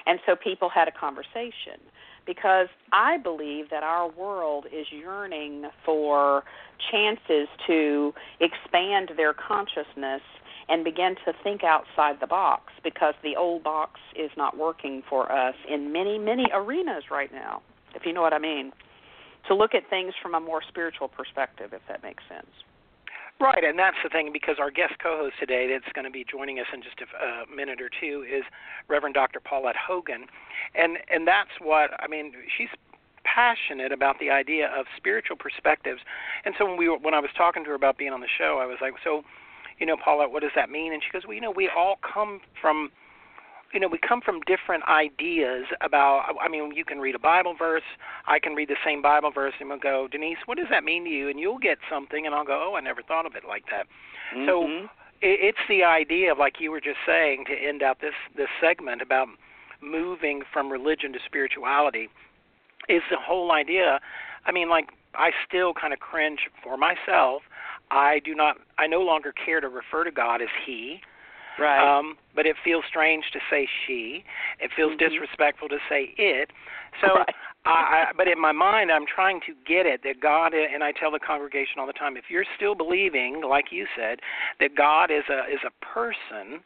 [0.07, 1.81] And so people had a conversation
[2.27, 6.45] because I believe that our world is yearning for
[6.91, 10.23] chances to expand their consciousness
[10.69, 15.33] and begin to think outside the box because the old box is not working for
[15.33, 17.63] us in many, many arenas right now
[17.95, 18.73] if you know what I mean.
[19.49, 22.51] To look at things from a more spiritual perspective, if that makes sense.
[23.41, 26.61] Right, and that's the thing because our guest co-host today, that's going to be joining
[26.61, 28.45] us in just a uh, minute or two, is
[28.87, 29.41] Reverend Dr.
[29.41, 30.27] Paulette Hogan,
[30.75, 32.35] and and that's what I mean.
[32.59, 32.69] She's
[33.25, 36.03] passionate about the idea of spiritual perspectives,
[36.45, 38.59] and so when we when I was talking to her about being on the show,
[38.61, 39.23] I was like, so,
[39.79, 40.93] you know, Paulette, what does that mean?
[40.93, 42.91] And she goes, well, you know, we all come from
[43.73, 46.35] you know, we come from different ideas about.
[46.41, 47.83] I mean, you can read a Bible verse.
[48.27, 51.05] I can read the same Bible verse, and we'll go, Denise, what does that mean
[51.05, 51.29] to you?
[51.29, 53.87] And you'll get something, and I'll go, oh, I never thought of it like that.
[54.35, 54.47] Mm-hmm.
[54.47, 54.89] So
[55.23, 59.03] it's the idea of, like you were just saying, to end out this this segment
[59.03, 59.29] about
[59.83, 62.09] moving from religion to spirituality.
[62.89, 64.01] Is the whole idea?
[64.47, 67.43] I mean, like I still kind of cringe for myself.
[67.91, 68.57] I do not.
[68.79, 71.01] I no longer care to refer to God as He.
[71.61, 71.99] Right.
[71.99, 74.25] Um, but it feels strange to say she.
[74.61, 75.13] It feels mm-hmm.
[75.13, 76.51] disrespectful to say it.
[77.01, 77.35] So, right.
[77.67, 80.93] I, I, but in my mind, I'm trying to get it that God, and I
[80.93, 84.21] tell the congregation all the time, if you're still believing, like you said,
[84.61, 86.65] that God is a is a person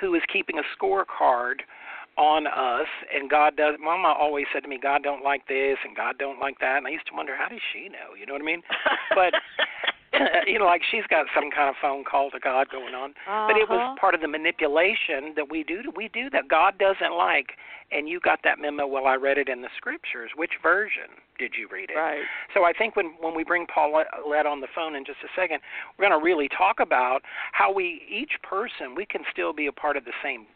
[0.00, 1.64] who is keeping a scorecard
[2.18, 5.94] on us and God does mama always said to me God don't like this and
[5.94, 8.32] God don't like that and I used to wonder how does she know you know
[8.32, 8.62] what I mean
[9.14, 9.34] but
[10.46, 13.10] you know, like she's got some kind of phone call to God going on.
[13.10, 13.46] Uh-huh.
[13.48, 15.82] But it was part of the manipulation that we do.
[15.94, 17.56] We do that God doesn't like.
[17.92, 18.84] And you got that memo.
[18.84, 20.32] Well, I read it in the scriptures.
[20.34, 21.96] Which version did you read it?
[21.96, 22.22] Right.
[22.52, 25.60] So I think when when we bring Paulette on the phone in just a second,
[25.96, 27.20] we're going to really talk about
[27.52, 30.46] how we each person we can still be a part of the same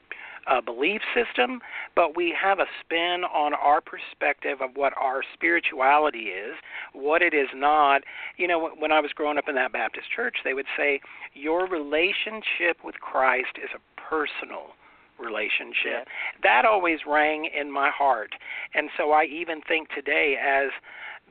[0.47, 1.61] uh, belief system,
[1.95, 6.55] but we have a spin on our perspective of what our spirituality is,
[6.93, 8.03] what it is not.
[8.37, 11.01] You know, when I was growing up in that Baptist church, they would say
[11.35, 14.75] your relationship with Christ is a personal
[15.19, 16.09] relationship.
[16.43, 18.33] That always rang in my heart.
[18.75, 20.71] And so I even think today as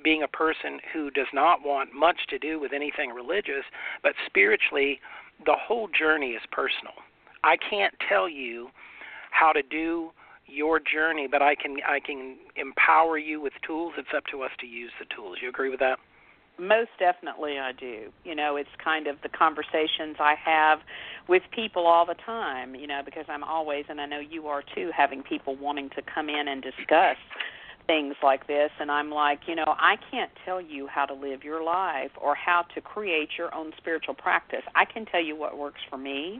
[0.03, 3.65] being a person who does not want much to do with anything religious,
[4.03, 4.99] but spiritually,
[5.45, 6.93] the whole journey is personal.
[7.43, 8.69] I can't tell you
[9.31, 10.11] how to do
[10.45, 13.93] your journey, but I can I can empower you with tools.
[13.97, 15.37] It's up to us to use the tools.
[15.41, 15.99] You agree with that?
[16.57, 18.11] Most definitely, I do.
[18.25, 20.79] You know, it's kind of the conversations I have
[21.29, 22.75] with people all the time.
[22.75, 26.01] You know, because I'm always, and I know you are too, having people wanting to
[26.13, 27.17] come in and discuss
[27.89, 31.43] things like this and I'm like, you know, I can't tell you how to live
[31.43, 34.61] your life or how to create your own spiritual practice.
[34.75, 36.39] I can tell you what works for me.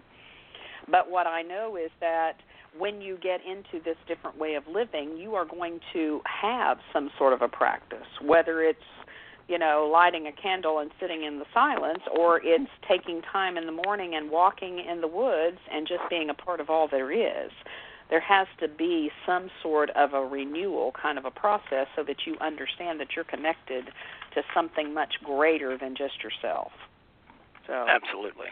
[0.92, 2.34] But what I know is that
[2.78, 7.10] when you get into this different way of living, you are going to have some
[7.18, 8.80] sort of a practice, whether it's
[9.50, 13.66] you know, lighting a candle and sitting in the silence, or it's taking time in
[13.66, 17.12] the morning and walking in the woods and just being a part of all there
[17.12, 17.52] is.
[18.12, 22.18] There has to be some sort of a renewal kind of a process so that
[22.28, 23.86] you understand that you're connected
[24.36, 26.72] to something much greater than just yourself.
[27.66, 28.48] So Absolutely.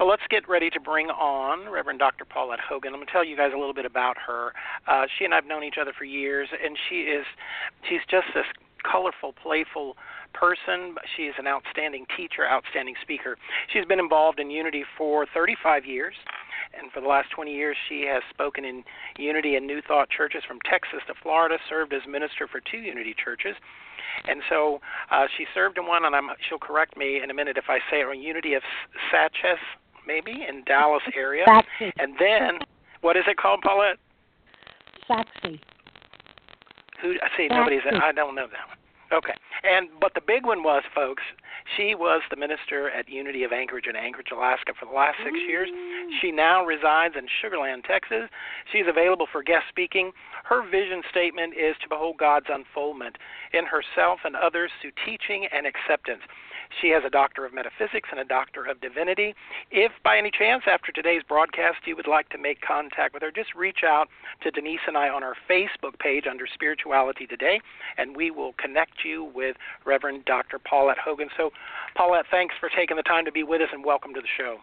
[0.00, 2.24] So let's get ready to bring on Reverend Dr.
[2.24, 2.94] Paulette Hogan.
[2.94, 4.54] I'm going to tell you guys a little bit about her.
[4.88, 7.26] Uh, she and I have known each other for years, and she is
[7.86, 8.46] she's just this
[8.80, 9.98] colorful, playful
[10.32, 10.96] person.
[11.18, 13.36] She is an outstanding teacher, outstanding speaker.
[13.70, 16.14] She's been involved in Unity for 35 years,
[16.72, 18.82] and for the last 20 years, she has spoken in
[19.18, 23.14] Unity and New Thought churches from Texas to Florida, served as minister for two Unity
[23.22, 23.54] churches.
[24.26, 27.58] And so uh, she served in one, and I'm, she'll correct me in a minute
[27.58, 28.18] if I say it wrong.
[28.18, 28.62] Unity of
[29.12, 29.60] Satches,
[30.06, 31.44] maybe in Dallas area.
[31.46, 31.92] Sachse.
[31.98, 32.58] And then,
[33.00, 33.98] what is it called, Paulette?
[35.06, 35.58] Sachse.
[37.02, 37.12] Who?
[37.12, 37.48] I see.
[37.48, 37.80] Nobody's.
[37.86, 38.78] I don't know that one.
[39.12, 39.34] Okay.
[39.64, 41.22] And but the big one was, folks.
[41.76, 45.36] She was the minister at Unity of Anchorage in Anchorage, Alaska for the last six
[45.46, 45.68] years.
[45.68, 46.08] Mm.
[46.20, 48.30] She now resides in Sugarland, Texas.
[48.72, 50.12] She's available for guest speaking.
[50.44, 53.18] Her vision statement is to behold God's unfoldment
[53.52, 56.22] in herself and others through teaching and acceptance.
[56.80, 59.34] She has a Doctor of Metaphysics and a Doctor of Divinity.
[59.70, 63.30] If by any chance after today's broadcast you would like to make contact with her,
[63.30, 64.08] just reach out
[64.42, 67.60] to Denise and I on our Facebook page under Spirituality Today,
[67.98, 70.58] and we will connect you with Reverend Dr.
[70.58, 71.28] Paulette Hogan.
[71.36, 71.50] So,
[71.96, 74.58] Paulette, thanks for taking the time to be with us and welcome to the show.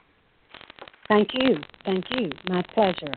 [1.08, 1.58] Thank you.
[1.86, 2.32] Thank you.
[2.50, 3.14] My pleasure.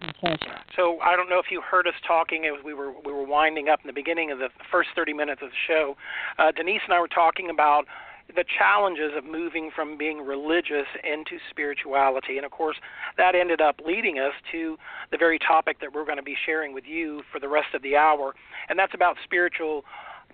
[0.00, 0.56] My pleasure.
[0.76, 3.68] So I don't know if you heard us talking as we were we were winding
[3.68, 5.96] up in the beginning of the first 30 minutes of the show.
[6.38, 7.84] Uh, Denise and I were talking about
[8.34, 12.36] the challenges of moving from being religious into spirituality.
[12.36, 12.76] And of course,
[13.16, 14.76] that ended up leading us to
[15.10, 17.82] the very topic that we're going to be sharing with you for the rest of
[17.82, 18.34] the hour,
[18.68, 19.84] and that's about spiritual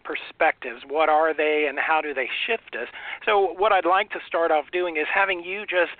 [0.04, 0.82] perspectives.
[0.88, 2.88] What are they and how do they shift us?
[3.24, 5.92] So, what I'd like to start off doing is having you just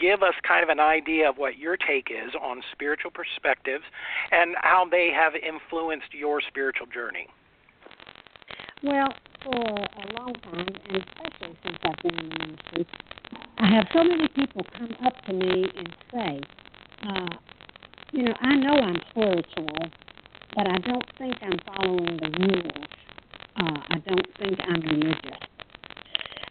[0.00, 3.84] give us kind of an idea of what your take is on spiritual perspectives
[4.32, 7.28] and how they have influenced your spiritual journey.
[8.82, 9.14] Well,
[9.46, 12.86] for a long time, and especially since I've been in ministry,
[13.58, 16.40] I have so many people come up to me and say,
[17.08, 17.28] uh,
[18.12, 19.78] you know, I know I'm spiritual,
[20.56, 22.88] but I don't think I'm following the rules.
[23.56, 25.40] Uh, I don't think I'm religious.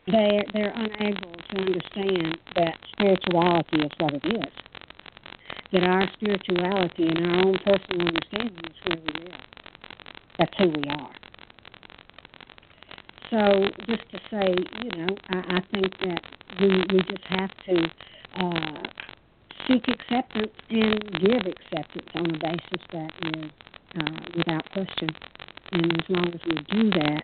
[0.08, 4.54] They're, they're unable to understand that spirituality is what it is.
[5.74, 9.40] That our spirituality and our own personal understanding is who we live.
[10.40, 11.15] That's who we are.
[13.30, 16.22] So just to say, you know, I, I think that
[16.60, 17.90] we we just have to
[18.38, 18.84] uh,
[19.68, 23.52] seek acceptance and give acceptance on a basis that is
[24.00, 25.10] uh, without question.
[25.72, 27.22] And as long as we do that,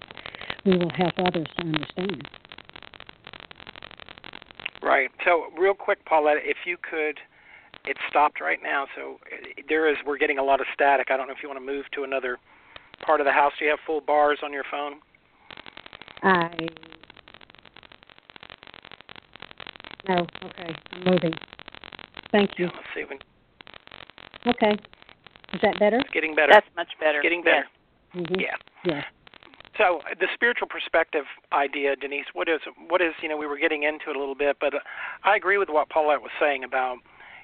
[0.65, 2.27] we will help others to understand.
[4.81, 5.09] Right.
[5.23, 7.19] So, real quick, Paulette, if you could,
[7.85, 8.85] it stopped right now.
[8.95, 11.07] So uh, there is, we're getting a lot of static.
[11.11, 12.37] I don't know if you want to move to another
[13.05, 13.53] part of the house.
[13.59, 14.93] Do you have full bars on your phone?
[16.23, 16.49] I
[20.07, 20.25] no.
[20.43, 21.33] Okay, I'm moving.
[22.31, 22.65] Thank you.
[22.65, 23.03] Yeah, let's see.
[23.03, 23.19] When,
[24.47, 24.71] Okay,
[25.53, 25.97] is that better?
[25.97, 26.51] it's getting better.
[26.51, 27.19] That's much better.
[27.19, 27.65] It's getting better.
[28.15, 28.39] Mm-hmm.
[28.39, 28.55] Yeah.
[28.83, 29.03] Yeah.
[29.77, 33.83] So the spiritual perspective idea, Denise, what is what is you know we were getting
[33.83, 34.73] into it a little bit, but
[35.23, 36.97] I agree with what Paulette was saying about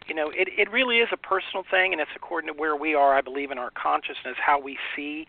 [0.08, 2.96] you know it it really is a personal thing, and it's according to where we
[2.96, 3.16] are.
[3.16, 5.28] I believe in our consciousness, how we see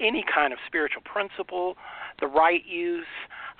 [0.00, 1.76] any kind of spiritual principle,
[2.20, 3.06] the right use,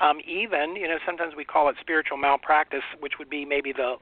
[0.01, 3.97] um, even you know sometimes we call it spiritual malpractice, which would be maybe the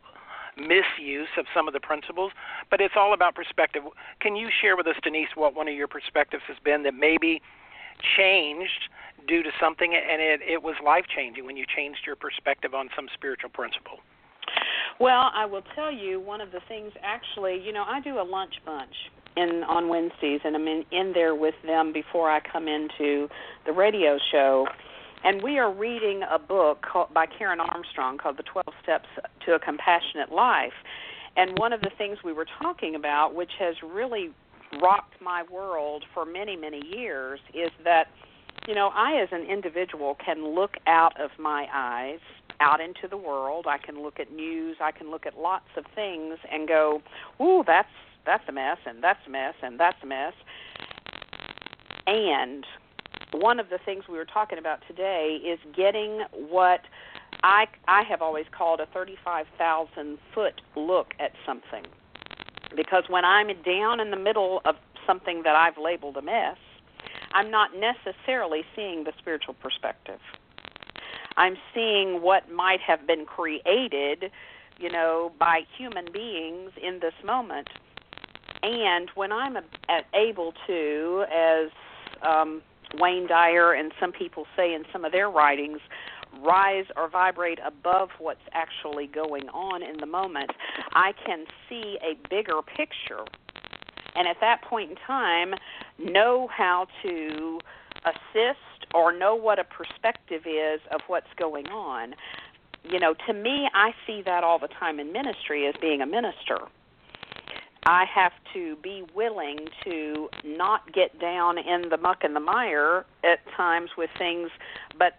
[0.56, 2.32] misuse of some of the principles,
[2.70, 3.82] but it's all about perspective.
[4.20, 7.42] Can you share with us, Denise, what one of your perspectives has been that maybe
[8.16, 8.88] changed
[9.28, 12.88] due to something and it, it was life changing when you changed your perspective on
[12.96, 13.98] some spiritual principle?
[14.98, 18.24] Well, I will tell you one of the things actually, you know, I do a
[18.24, 18.94] lunch bunch
[19.36, 23.28] in on Wednesdays and I'm in, in there with them before I come into
[23.64, 24.66] the radio show.
[25.24, 29.08] And we are reading a book called, by Karen Armstrong called The 12 Steps
[29.44, 30.74] to a Compassionate Life.
[31.36, 34.30] And one of the things we were talking about, which has really
[34.80, 38.06] rocked my world for many, many years, is that,
[38.66, 42.20] you know, I as an individual can look out of my eyes
[42.60, 43.66] out into the world.
[43.68, 44.76] I can look at news.
[44.80, 47.02] I can look at lots of things and go,
[47.40, 47.88] "Ooh, that's
[48.26, 50.34] that's a mess, and that's a mess, and that's a mess."
[52.06, 52.66] And
[53.32, 56.82] one of the things we were talking about today is getting what
[57.42, 61.86] I I have always called a 35,000 foot look at something.
[62.74, 66.56] Because when I'm down in the middle of something that I've labeled a mess,
[67.32, 70.20] I'm not necessarily seeing the spiritual perspective.
[71.36, 74.30] I'm seeing what might have been created,
[74.78, 77.68] you know, by human beings in this moment.
[78.66, 79.56] And when I'm
[80.12, 81.70] able to, as
[82.26, 82.62] um,
[82.94, 85.78] Wayne Dyer and some people say in some of their writings,
[86.42, 90.50] rise or vibrate above what's actually going on in the moment,
[90.94, 93.24] I can see a bigger picture.
[94.16, 95.54] And at that point in time,
[95.98, 97.60] know how to
[98.04, 102.16] assist or know what a perspective is of what's going on.
[102.82, 106.06] You know, to me, I see that all the time in ministry as being a
[106.06, 106.58] minister.
[107.86, 113.06] I have to be willing to not get down in the muck and the mire
[113.22, 114.50] at times with things,
[114.98, 115.18] but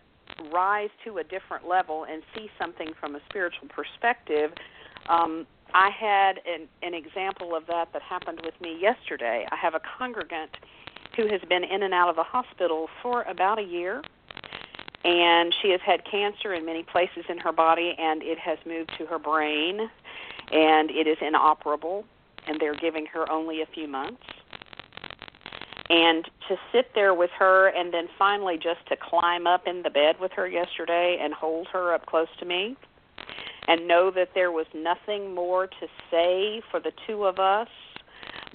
[0.51, 4.51] rise to a different level and see something from a spiritual perspective.
[5.07, 9.47] Um, I had an, an example of that that happened with me yesterday.
[9.49, 10.51] I have a congregant
[11.15, 14.03] who has been in and out of the hospital for about a year,
[15.05, 18.91] and she has had cancer in many places in her body, and it has moved
[18.97, 19.89] to her brain,
[20.51, 22.05] and it is inoperable,
[22.48, 24.24] and they're giving her only a few months.
[25.89, 29.89] And to sit there with her, and then finally just to climb up in the
[29.89, 32.76] bed with her yesterday and hold her up close to me,
[33.68, 37.70] and know that there was nothing more to say for the two of us,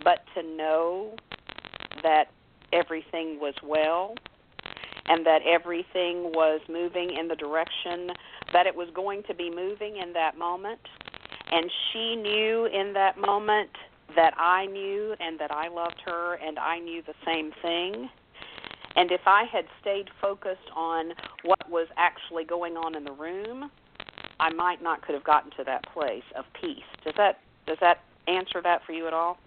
[0.05, 1.15] but to know
[2.03, 2.31] that
[2.73, 4.15] everything was well
[5.07, 8.11] and that everything was moving in the direction
[8.53, 10.81] that it was going to be moving in that moment.
[11.53, 13.71] And she knew in that moment
[14.17, 18.09] that I knew and that I loved her and I knew the same thing.
[18.97, 21.13] And if I had stayed focused on
[21.45, 23.71] what was actually going on in the room,
[24.41, 26.83] I might not could have gotten to that place of peace.
[27.05, 29.39] Does that does that answer that for you at all?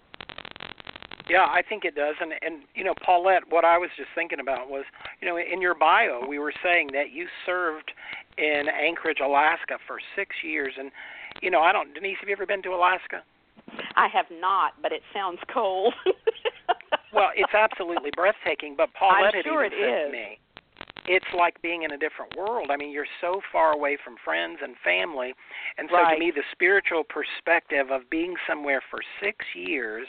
[1.28, 2.14] Yeah, I think it does.
[2.20, 4.84] And and you know, Paulette, what I was just thinking about was,
[5.20, 7.92] you know, in your bio, we were saying that you served
[8.38, 10.90] in Anchorage, Alaska for 6 years and
[11.42, 13.22] you know, I don't Denise, have you ever been to Alaska?
[13.96, 15.94] I have not, but it sounds cold.
[17.12, 20.06] well, it's absolutely breathtaking, but Paulette I'm sure had even it said is.
[20.06, 20.38] to me,
[21.08, 22.70] it's like being in a different world.
[22.70, 25.34] I mean, you're so far away from friends and family.
[25.78, 26.14] And so Right.
[26.14, 30.06] to me the spiritual perspective of being somewhere for 6 years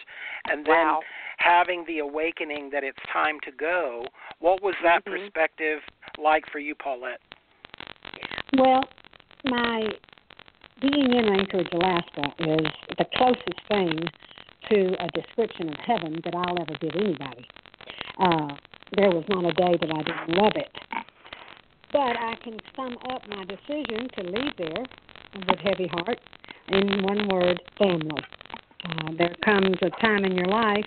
[0.50, 1.02] and then Wow.
[1.38, 4.06] having the awakening that it's time to go,
[4.40, 5.12] what was that Mhm.
[5.12, 5.84] perspective
[6.18, 7.22] like for you, Paulette?
[8.54, 8.84] Well,
[9.44, 9.92] my
[10.82, 12.68] being in Anchorage, Alaska is
[12.98, 14.00] the closest thing
[14.70, 17.48] to a description of heaven that I'll ever give anybody.
[18.20, 18.56] Uh,
[18.96, 20.72] there was not a day that I didn't love it.
[21.92, 24.86] But I can sum up my decision to leave there
[25.48, 26.20] with heavy heart
[26.70, 28.22] in one word family.
[28.86, 30.86] Uh, there comes a time in your life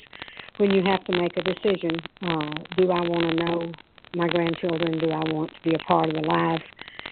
[0.58, 1.98] when you have to make a decision.
[2.22, 3.72] Uh, do I want to know
[4.14, 4.98] my grandchildren?
[4.98, 6.62] Do I want to be a part of their life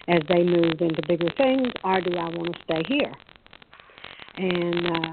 [0.09, 3.13] as they move into bigger things, or do I want to stay here?
[4.37, 5.11] And uh,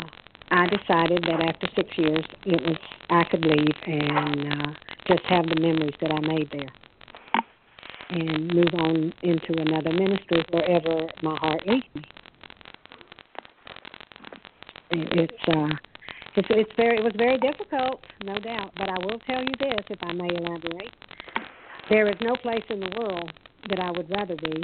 [0.50, 2.76] I decided that after six years, it was
[3.10, 4.72] I could leave and uh,
[5.06, 6.72] just have the memories that I made there,
[8.10, 12.02] and move on into another ministry wherever my heart leads me.
[14.90, 15.68] It's uh,
[16.36, 18.72] it's it's very it was very difficult, no doubt.
[18.76, 20.92] But I will tell you this, if I may elaborate,
[21.90, 23.32] there is no place in the world
[23.68, 24.62] that I would rather be.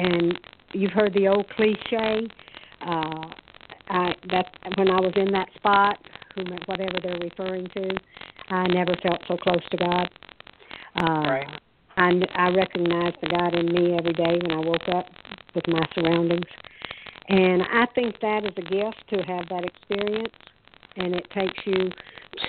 [0.00, 0.38] And
[0.72, 2.26] you've heard the old cliche.
[2.80, 3.26] Uh,
[3.90, 4.46] I that
[4.76, 5.98] when I was in that spot,
[6.66, 7.90] whatever they're referring to,
[8.48, 10.08] I never felt so close to God.
[10.96, 11.60] Uh, Right.
[11.96, 15.06] I I recognized the God in me every day when I woke up
[15.54, 16.46] with my surroundings,
[17.28, 20.34] and I think that is a gift to have that experience,
[20.96, 21.90] and it takes you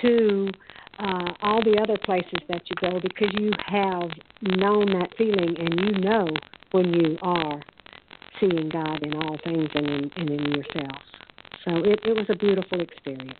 [0.00, 0.50] to
[0.98, 4.10] uh, all the other places that you go because you have
[4.42, 6.26] known that feeling and you know
[6.72, 7.60] when you are
[8.40, 11.02] seeing God in all things and in, and in yourself.
[11.64, 13.38] So it, it was a beautiful experience.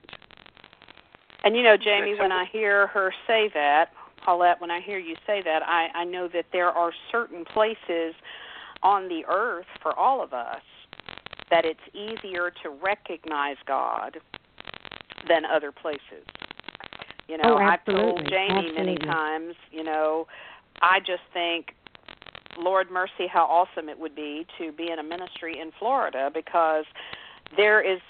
[1.45, 3.91] And you know, Jamie, when I hear her say that,
[4.25, 8.15] Paulette, when I hear you say that, I, I know that there are certain places
[8.83, 10.63] on the earth for all of us
[11.51, 14.19] that it's easier to recognize God
[15.29, 16.25] than other places.
[17.29, 20.27] You know, Oh, I've told absolutely, Jamie many times, you know,
[20.81, 21.75] I just think
[22.59, 26.85] Lord mercy how awesome it would be to be in a ministry in Florida because
[27.57, 28.01] there is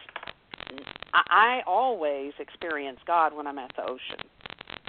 [1.13, 4.27] I, always experience God when I'm at the ocean.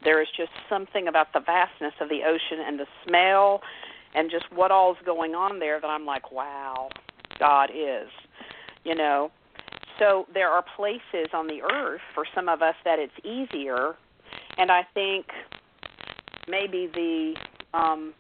[0.06, 3.62] There is just something about the vastness of the ocean and the smell
[4.16, 6.90] and just what all's going on there that I'm like, wow,
[7.40, 8.10] God is.
[8.84, 9.32] You know.
[10.00, 13.96] So there are places on the earth for some of us that it's easier
[14.58, 15.28] and I think
[16.48, 17.36] maybe the
[17.78, 18.14] um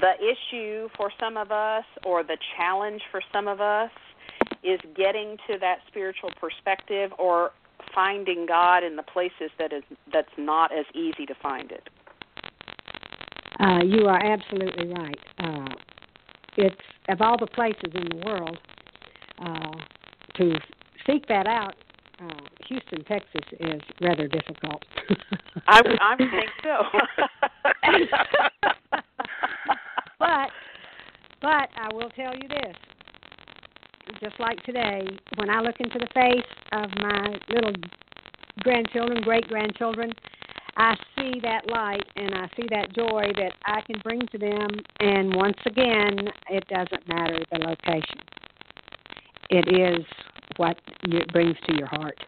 [0.00, 3.90] the issue for some of us or the challenge for some of us
[4.62, 7.50] is getting to that spiritual perspective or
[7.94, 9.82] finding God in the places that is
[10.12, 11.88] that's not as easy to find it.
[13.60, 15.18] Uh, you are absolutely right.
[15.38, 15.74] Uh,
[16.56, 16.76] it's
[17.08, 18.58] of all the places in the world
[19.38, 19.72] uh,
[20.36, 20.54] to
[21.06, 21.74] seek that out.
[22.20, 22.28] Uh,
[22.68, 24.84] Houston, Texas, is rather difficult.
[25.66, 26.82] I I think so.
[30.22, 30.50] but
[31.40, 32.76] but I will tell you this.
[34.20, 35.02] Just like today,
[35.36, 37.72] when I look into the face of my little
[38.60, 40.12] grandchildren, great grandchildren,
[40.76, 44.68] I see that light and I see that joy that I can bring to them.
[45.00, 48.20] And once again, it doesn't matter the location.
[49.50, 50.06] It is
[50.56, 52.18] what it brings to your heart.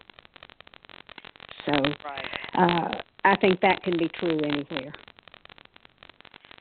[1.67, 2.25] So right.
[2.55, 4.93] uh, I think that can be true anywhere.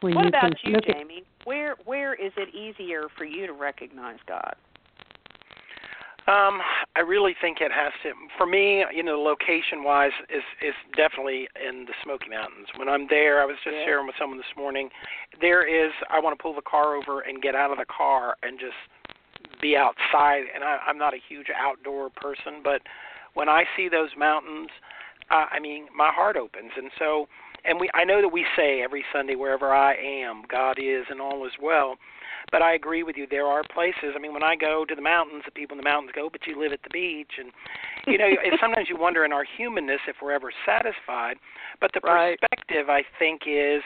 [0.04, 1.24] When What you about can you, look at Jamie?
[1.46, 4.56] where where is it easier for you to recognize God?
[6.28, 6.60] Um,
[6.96, 8.12] I really think it has to.
[8.38, 12.68] For me, you know, location wise, is is definitely in the Smoky Mountains.
[12.76, 13.86] When I'm there, I was just yeah.
[13.86, 14.90] sharing with someone this morning.
[15.40, 18.36] There is, I want to pull the car over and get out of the car
[18.44, 18.80] and just
[19.62, 20.44] be outside.
[20.54, 22.82] And I, I'm not a huge outdoor person, but
[23.34, 24.70] when I see those mountains,
[25.30, 26.72] uh, I mean, my heart opens.
[26.78, 27.28] And so,
[27.66, 31.22] and we, I know that we say every Sunday, wherever I am, God is, and
[31.22, 31.96] all is well.
[32.52, 33.26] But I agree with you.
[33.30, 34.14] There are places.
[34.16, 36.46] I mean, when I go to the mountains, the people in the mountains go, "But
[36.46, 37.52] you live at the beach," and
[38.06, 41.38] you know, sometimes you wonder in our humanness if we're ever satisfied.
[41.80, 42.38] But the right.
[42.40, 43.82] perspective, I think, is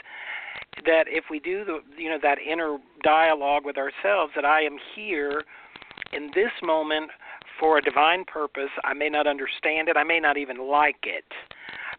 [0.85, 4.77] that if we do the, you know, that inner dialogue with ourselves, that I am
[4.95, 5.43] here
[6.13, 7.11] in this moment
[7.59, 8.69] for a divine purpose.
[8.83, 9.97] I may not understand it.
[9.97, 11.25] I may not even like it.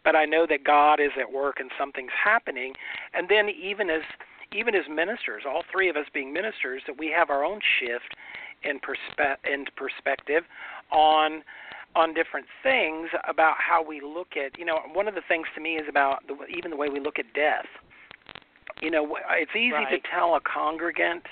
[0.05, 2.73] But I know that God is at work and something's happening.
[3.15, 4.03] And then even as
[4.55, 8.17] even as ministers, all three of us being ministers, that we have our own shift
[8.63, 10.45] in perspe- in perspective
[10.91, 11.43] on
[11.97, 14.59] on different things about how we look at.
[14.59, 17.01] You know, one of the things to me is about the, even the way we
[17.01, 17.67] look at death.
[18.81, 19.91] You know, it's easy right.
[19.91, 21.25] to tell a congregant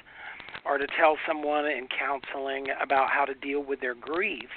[0.64, 4.48] or to tell someone in counseling about how to deal with their grief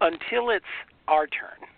[0.00, 0.64] until it's
[1.08, 1.68] our turn.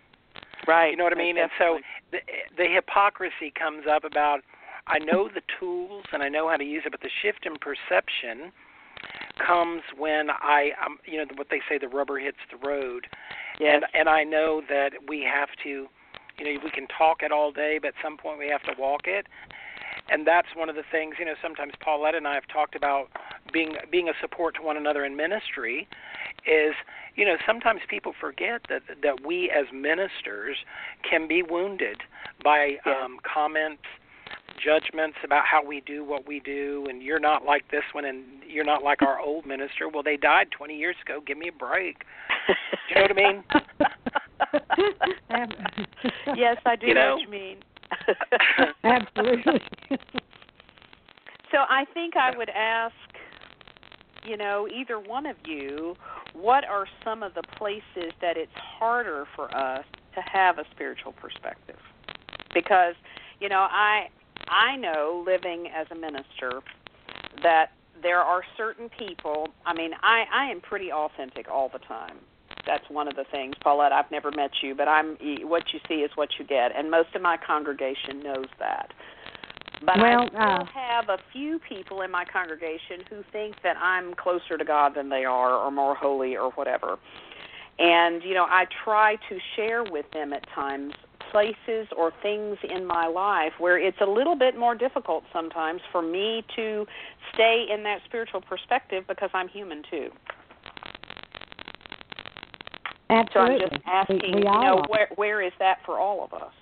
[0.66, 0.90] Right.
[0.90, 1.38] You know what I mean?
[1.38, 1.78] And so
[2.10, 2.18] the
[2.56, 4.40] the hypocrisy comes up about
[4.86, 7.56] I know the tools and I know how to use it, but the shift in
[7.56, 8.52] perception
[9.44, 13.06] comes when I, um, you know, what they say, the rubber hits the road.
[13.58, 13.82] Yes.
[13.82, 15.88] And and I know that we have to,
[16.38, 18.80] you know, we can talk it all day, but at some point we have to
[18.80, 19.26] walk it.
[20.10, 23.08] And that's one of the things, you know, sometimes Paulette and I have talked about
[23.52, 25.86] being being a support to one another in ministry
[26.46, 26.74] is
[27.14, 30.56] you know sometimes people forget that that we as ministers
[31.08, 31.98] can be wounded
[32.42, 33.04] by Yeah.
[33.04, 33.82] um comments
[34.62, 38.22] judgments about how we do what we do and you're not like this one and
[38.48, 41.52] you're not like our old minister well they died 20 years ago give me a
[41.52, 42.04] break
[42.48, 42.54] do
[42.88, 43.44] you know what i mean
[46.36, 47.14] yes, I do You know?
[47.14, 47.56] what you mean.
[48.84, 49.60] Absolutely.
[51.50, 52.94] so I think I would ask,
[54.26, 55.96] you know, either one of you,
[56.32, 61.12] what are some of the places that it's harder for us to have a spiritual
[61.12, 61.78] perspective?
[62.52, 62.94] Because,
[63.40, 64.08] you know, I
[64.48, 66.60] I know living as a minister
[67.42, 67.70] that
[68.02, 72.18] there are certain people, I mean, I I am pretty authentic all the time
[72.66, 73.54] that's one of the things.
[73.62, 76.90] Paulette i've never met you but i'm what you see is what you get and
[76.90, 78.92] most of my congregation knows that.
[79.84, 83.76] But Well, i still uh, have a few people in my congregation who think that
[83.76, 86.98] i'm closer to god than they are or more holy or whatever.
[87.78, 90.94] And you know i try to share with them at times
[91.30, 96.00] places or things in my life where it's a little bit more difficult sometimes for
[96.00, 96.86] me to
[97.32, 100.10] stay in that spiritual perspective because i'm human too
[103.08, 103.64] so Absolutely.
[103.64, 104.88] I'm just asking, we, we you all know, are.
[104.88, 106.52] where where is that for all of us?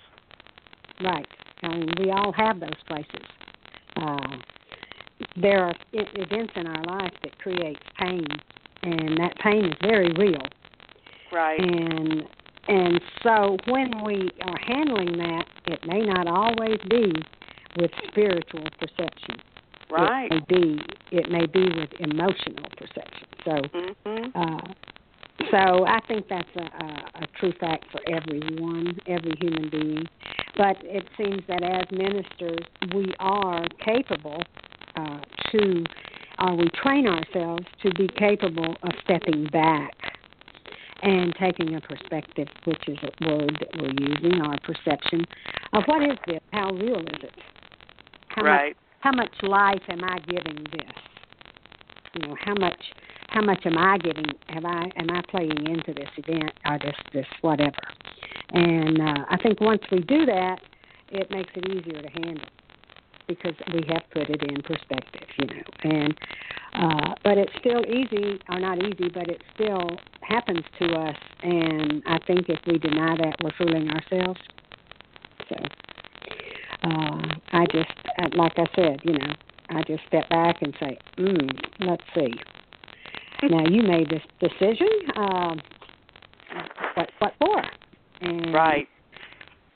[1.03, 1.27] Right.
[1.63, 3.25] I mean, we all have those places.
[3.95, 4.37] Uh,
[5.41, 8.25] there are I- events in our life that create pain,
[8.83, 10.41] and that pain is very real.
[11.31, 11.59] Right.
[11.59, 12.23] And
[12.67, 17.11] and so when we are handling that, it may not always be
[17.77, 19.37] with spiritual perception.
[19.89, 20.31] right.
[20.31, 20.81] It may be
[21.11, 23.27] it may be with emotional perception.
[23.45, 23.51] So
[24.05, 24.31] Mhm.
[24.35, 24.73] uh,
[25.51, 30.05] so I think that's a, a, a true fact for everyone, every human being.
[30.55, 32.59] But it seems that as ministers,
[32.93, 34.41] we are capable
[34.95, 35.19] uh,
[35.51, 35.83] to,
[36.39, 39.91] or we train ourselves to be capable of stepping back
[41.01, 45.25] and taking a perspective, which is a word that we're using, our perception
[45.73, 46.39] of what is this?
[46.53, 47.33] How real is it?
[48.29, 48.77] How much right.
[49.01, 50.95] how much life am I giving this?
[52.13, 52.79] You know, how much
[53.33, 54.27] how much am I giving?
[54.49, 57.81] Have I am I playing into this event or this this whatever?
[58.51, 60.57] And uh, I think once we do that,
[61.09, 62.45] it makes it easier to handle
[63.27, 65.63] because we have put it in perspective, you know.
[65.83, 66.17] And
[66.75, 69.89] uh, but it's still easy, or not easy, but it still
[70.21, 71.15] happens to us.
[71.41, 74.39] And I think if we deny that, we're fooling ourselves.
[75.49, 75.55] So
[76.83, 77.21] uh,
[77.51, 77.91] I just,
[78.35, 79.33] like I said, you know,
[79.69, 82.33] I just step back and say, mm, let's see.
[83.49, 84.87] Now you made this decision.
[85.15, 85.61] Um,
[86.95, 87.63] what what for?
[88.21, 88.87] And, Right.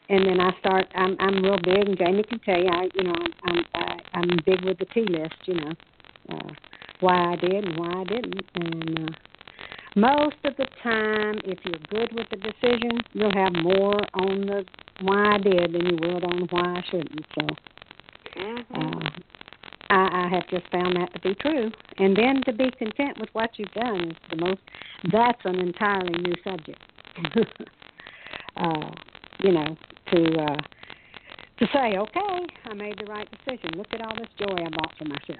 [0.10, 0.88] And then I start.
[0.96, 2.70] I'm I'm real big, and Jamie can tell you.
[2.70, 5.36] I you know I'm I, I'm big with the T list.
[5.46, 5.72] You know,
[6.32, 6.50] uh,
[7.02, 8.46] why I did and why I didn't.
[8.56, 9.12] And uh,
[9.96, 14.64] most of the time, if you're good with the decision, you'll have more on the
[15.02, 17.26] why I did than you would on why I shouldn't.
[17.36, 17.48] So
[18.38, 19.06] Mhm.
[19.06, 19.10] uh,
[19.90, 21.72] I, I have just found that to be true.
[21.98, 24.62] And then to be content with what you've done is the most.
[25.12, 26.82] That's an entirely new subject.
[28.58, 28.92] uh,
[29.40, 29.78] you know,
[30.14, 30.58] to uh,
[31.60, 33.72] to say, okay, I made the right decision.
[33.76, 35.40] Look at all this joy I bought for myself.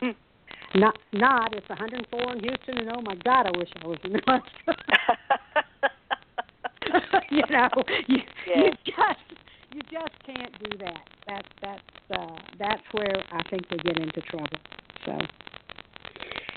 [0.00, 0.78] Hmm.
[0.80, 4.12] Not, not it's 104 in Houston, and oh my God, I wish I was in
[4.14, 4.20] the
[7.30, 7.68] you know,
[8.06, 8.18] you,
[8.56, 9.38] you just
[9.72, 11.00] you just can't do that.
[11.26, 14.58] That's that's uh, that's where I think we get into trouble.
[15.04, 15.18] So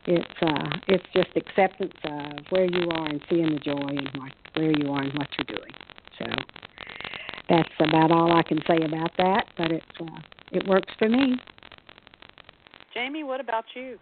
[0.05, 4.31] it's uh, it's just acceptance of where you are and seeing the joy and what,
[4.55, 5.71] where you are and what you're doing.
[6.19, 6.25] So
[7.49, 9.45] that's about all I can say about that.
[9.57, 10.19] But it uh,
[10.51, 11.35] it works for me.
[12.93, 13.99] Jamie, what about you?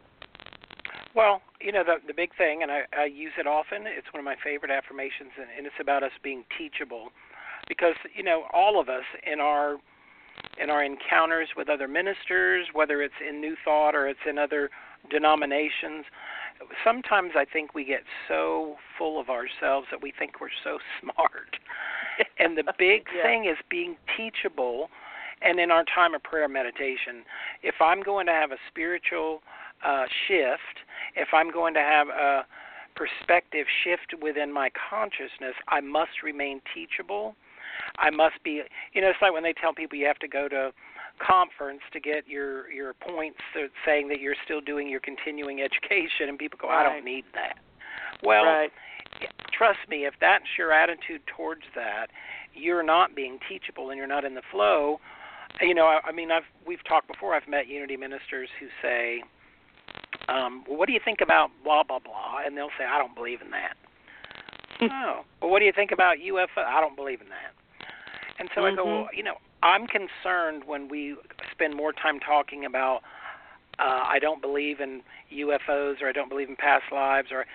[1.15, 3.83] Well, you know the the big thing, and I, I use it often.
[3.85, 7.09] It's one of my favorite affirmations, and, and it's about us being teachable,
[7.67, 9.77] because you know all of us in our
[10.61, 14.69] in our encounters with other ministers, whether it's in New Thought or it's in other
[15.09, 16.05] denominations,
[16.83, 21.57] sometimes I think we get so full of ourselves that we think we're so smart.
[22.39, 23.23] and the big yeah.
[23.23, 24.89] thing is being teachable.
[25.41, 27.23] And in our time of prayer meditation,
[27.61, 29.41] if I'm going to have a spiritual
[29.85, 30.79] uh, shift,
[31.15, 32.45] if I'm going to have a
[32.95, 37.35] perspective shift within my consciousness, I must remain teachable.
[37.97, 38.61] I must be,
[38.93, 40.71] you know, it's like when they tell people you have to go to
[41.25, 43.39] conference to get your your points
[43.85, 46.85] saying that you're still doing your continuing education, and people go, right.
[46.85, 47.57] I don't need that.
[48.23, 48.71] Well, right.
[49.51, 52.07] trust me, if that's your attitude towards that,
[52.53, 54.99] you're not being teachable and you're not in the flow.
[55.61, 57.33] You know, I, I mean, I've we've talked before.
[57.33, 59.23] I've met unity ministers who say,
[60.27, 62.39] um, well, what do you think about blah blah blah?
[62.45, 63.75] And they'll say, I don't believe in that.
[64.81, 66.65] oh, well, what do you think about UFO?
[66.65, 67.53] I don't believe in that.
[68.45, 68.79] And so mm-hmm.
[68.79, 71.15] I go, well, you know, I'm concerned when we
[71.51, 73.01] spend more time talking about
[73.79, 75.01] uh, I don't believe in
[75.33, 77.45] UFOs or I don't believe in past lives or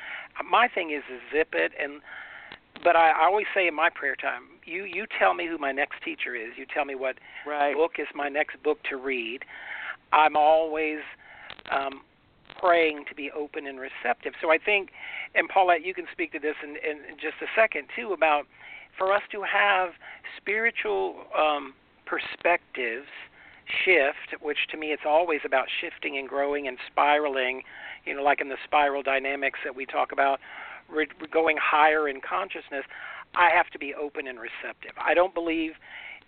[0.45, 2.01] my thing is to zip it and
[2.83, 5.71] but I, I always say in my prayer time, you you tell me who my
[5.71, 6.57] next teacher is.
[6.57, 7.17] You tell me what
[7.47, 7.75] right.
[7.75, 9.45] book is my next book to read.
[10.13, 10.99] I'm always
[11.71, 12.01] um,
[12.59, 14.33] praying to be open and receptive.
[14.41, 14.91] So I think,
[15.35, 18.47] and Paulette, you can speak to this in, in just a second too about
[19.01, 19.93] for us to have
[20.37, 21.73] spiritual um,
[22.05, 23.09] perspectives
[23.85, 27.63] shift, which to me it's always about shifting and growing and spiraling,
[28.05, 30.39] you know, like in the spiral dynamics that we talk about,
[30.93, 32.85] we're going higher in consciousness.
[33.35, 34.93] I have to be open and receptive.
[34.99, 35.73] I don't believe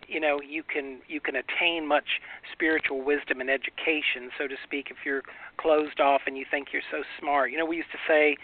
[0.09, 2.21] you know you can you can attain much
[2.53, 5.23] spiritual wisdom and education so to speak if you're
[5.59, 8.37] closed off and you think you're so smart you know we used to say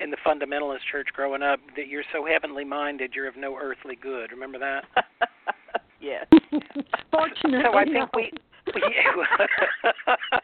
[0.00, 3.96] in the fundamentalist church growing up that you're so heavenly minded you're of no earthly
[3.96, 4.30] good.
[4.30, 4.84] Remember that?
[5.98, 6.26] Yes.
[7.10, 8.30] Fortunately so i think we
[8.74, 8.82] we,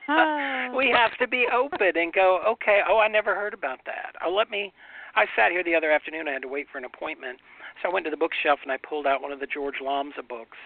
[0.09, 0.73] ah.
[0.77, 4.15] we have to be open and go okay oh i never heard about that.
[4.25, 4.73] Oh let me
[5.15, 7.39] i sat here the other afternoon i had to wait for an appointment.
[7.83, 10.27] So I went to the bookshelf and I pulled out one of the George Lamsa
[10.27, 10.59] books,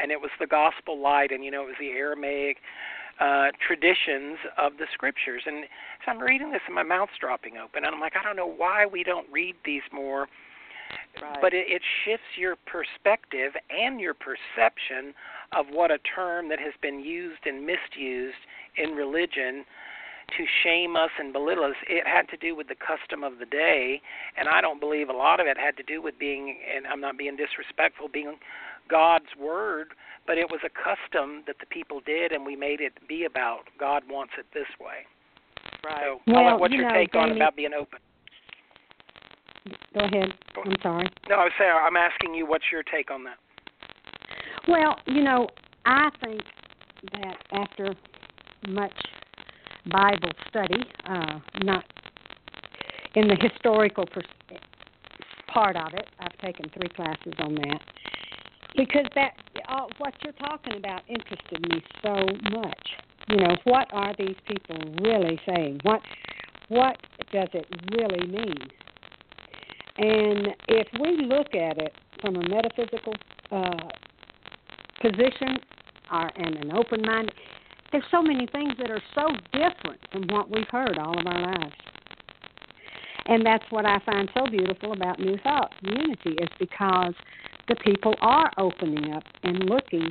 [0.00, 2.58] and it was the Gospel Light, and you know it was the Aramaic
[3.20, 5.42] uh, traditions of the scriptures.
[5.46, 5.64] And
[6.04, 8.50] so I'm reading this, and my mouth's dropping open, and I'm like, I don't know
[8.50, 10.26] why we don't read these more.
[11.20, 11.38] Right.
[11.40, 15.14] But it, it shifts your perspective and your perception
[15.56, 18.38] of what a term that has been used and misused
[18.76, 19.64] in religion
[20.36, 21.74] to shame us and belittle us.
[21.88, 24.00] It had to do with the custom of the day,
[24.36, 27.00] and I don't believe a lot of it had to do with being, and I'm
[27.00, 28.34] not being disrespectful, being
[28.88, 29.88] God's word,
[30.26, 33.64] but it was a custom that the people did, and we made it be about
[33.78, 35.06] God wants it this way.
[35.84, 36.02] Right.
[36.04, 37.98] So, well, what's you your know, take on about being open?
[39.94, 40.32] Go ahead.
[40.64, 41.08] I'm sorry.
[41.28, 43.38] No, I was saying I'm asking you what's your take on that.
[44.68, 45.48] Well, you know,
[45.84, 46.42] I think
[47.12, 47.94] that after
[48.68, 48.94] much
[49.90, 51.84] Bible study, uh, not
[53.14, 54.24] in the historical pers-
[55.56, 56.06] part of it.
[56.20, 57.80] I've taken three classes on that
[58.76, 59.32] because that
[59.68, 62.88] uh, what you're talking about interested me so much.
[63.28, 65.80] You know, what are these people really saying?
[65.82, 66.00] What
[66.68, 66.96] what
[67.32, 68.68] does it really mean?
[69.98, 73.14] And if we look at it from a metaphysical
[73.50, 73.88] uh,
[75.00, 75.56] position,
[76.12, 77.32] or, and an open mind,
[77.92, 81.40] there's so many things that are so different from what we've heard all of our
[81.40, 81.74] lives.
[83.26, 87.14] And that's what I find so beautiful about New Thought Unity is because
[87.68, 90.08] the people are opening up and looking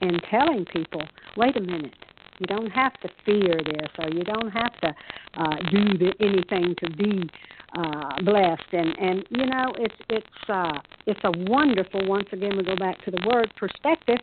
[0.00, 1.02] and telling people,
[1.36, 1.94] wait a minute,
[2.38, 4.94] you don't have to fear this or you don't have to
[5.38, 7.28] uh, do the, anything to be
[7.76, 8.72] uh, blessed.
[8.72, 12.06] And and you know it's it's uh, it's a wonderful.
[12.06, 14.18] Once again, we go back to the word perspective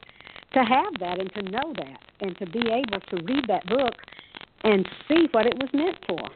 [0.54, 3.94] to have that and to know that and to be able to read that book
[4.64, 6.30] and see what it was meant for.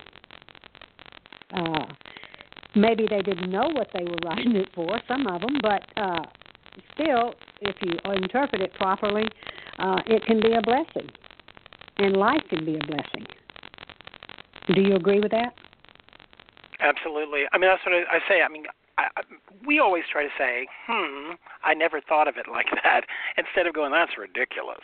[1.54, 1.86] Uh,
[2.76, 6.24] maybe they didn't know what they were writing it for, some of them, but uh,
[6.94, 9.26] still, if you interpret it properly,
[9.80, 11.10] uh, it can be a blessing,
[11.98, 13.26] and life can be a blessing.
[14.74, 15.54] Do you agree with that?
[16.80, 17.44] Absolutely.
[17.54, 18.42] I mean, that's what I, I say.
[18.42, 18.66] I mean,
[18.98, 19.08] I,
[19.66, 23.02] we always try to say, "Hmm, I never thought of it like that,"
[23.38, 24.82] instead of going, "That's ridiculous."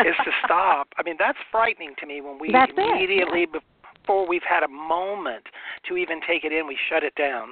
[0.00, 0.88] is to stop.
[0.96, 3.60] I mean, that's frightening to me when we that's immediately yeah.
[4.02, 5.44] before we've had a moment
[5.88, 7.50] to even take it in, we shut it down.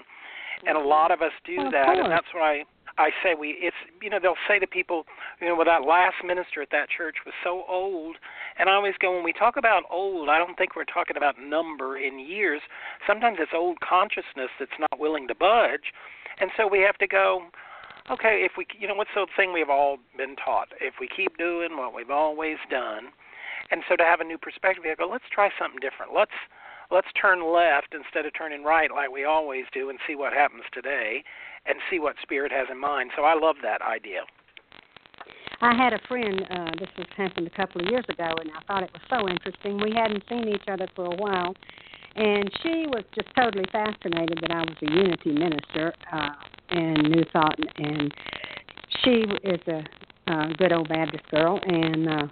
[0.66, 2.64] And a lot of us do well, that, and that's why
[3.00, 3.56] I say we.
[3.60, 5.04] It's you know they'll say to people,
[5.40, 8.16] you know, well that last minister at that church was so old,
[8.58, 11.40] and I always go when we talk about old, I don't think we're talking about
[11.40, 12.60] number in years.
[13.06, 15.96] Sometimes it's old consciousness that's not willing to budge,
[16.38, 17.48] and so we have to go
[18.10, 20.68] okay, if we, you know, what's the thing we've all been taught?
[20.80, 23.14] If we keep doing what we've always done,
[23.70, 26.12] and so to have a new perspective, we go, let's try something different.
[26.14, 26.34] Let's
[26.90, 30.64] let's turn left instead of turning right like we always do, and see what happens
[30.72, 31.22] today,
[31.66, 33.10] and see what Spirit has in mind.
[33.16, 34.20] So I love that idea.
[35.60, 36.40] I had a friend.
[36.50, 39.28] Uh, this was happened a couple of years ago, and I thought it was so
[39.28, 39.78] interesting.
[39.78, 41.54] We hadn't seen each other for a while,
[42.16, 45.92] and she was just totally fascinated that I was a Unity minister.
[46.10, 46.30] Uh,
[46.70, 48.14] and New Thought, and
[49.02, 52.26] she is a, a good old Baptist girl, and uh,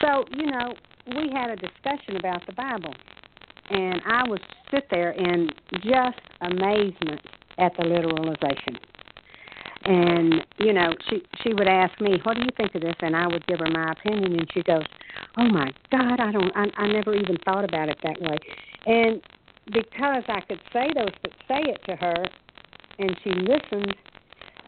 [0.00, 0.74] so you know
[1.14, 2.94] we had a discussion about the Bible,
[3.70, 5.48] and I would sit there in
[5.82, 7.20] just amazement
[7.58, 8.76] at the literalization.
[9.86, 13.14] And you know, she she would ask me, "What do you think of this?" And
[13.14, 14.84] I would give her my opinion, and she goes,
[15.36, 18.36] "Oh my God, I don't, I, I never even thought about it that way."
[18.86, 19.20] And
[19.72, 22.24] because I could say those, but say it to her,
[22.98, 23.94] and she listened.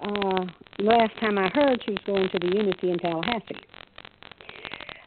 [0.03, 0.45] Uh,
[0.81, 3.57] last time I heard, she was going to the Unity in Tallahassee.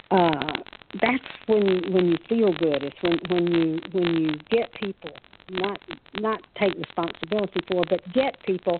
[0.09, 0.53] Uh,
[0.99, 2.83] that's when when you feel good.
[2.83, 5.11] It's when when you when you get people
[5.51, 5.79] not
[6.19, 8.79] not take responsibility for, but get people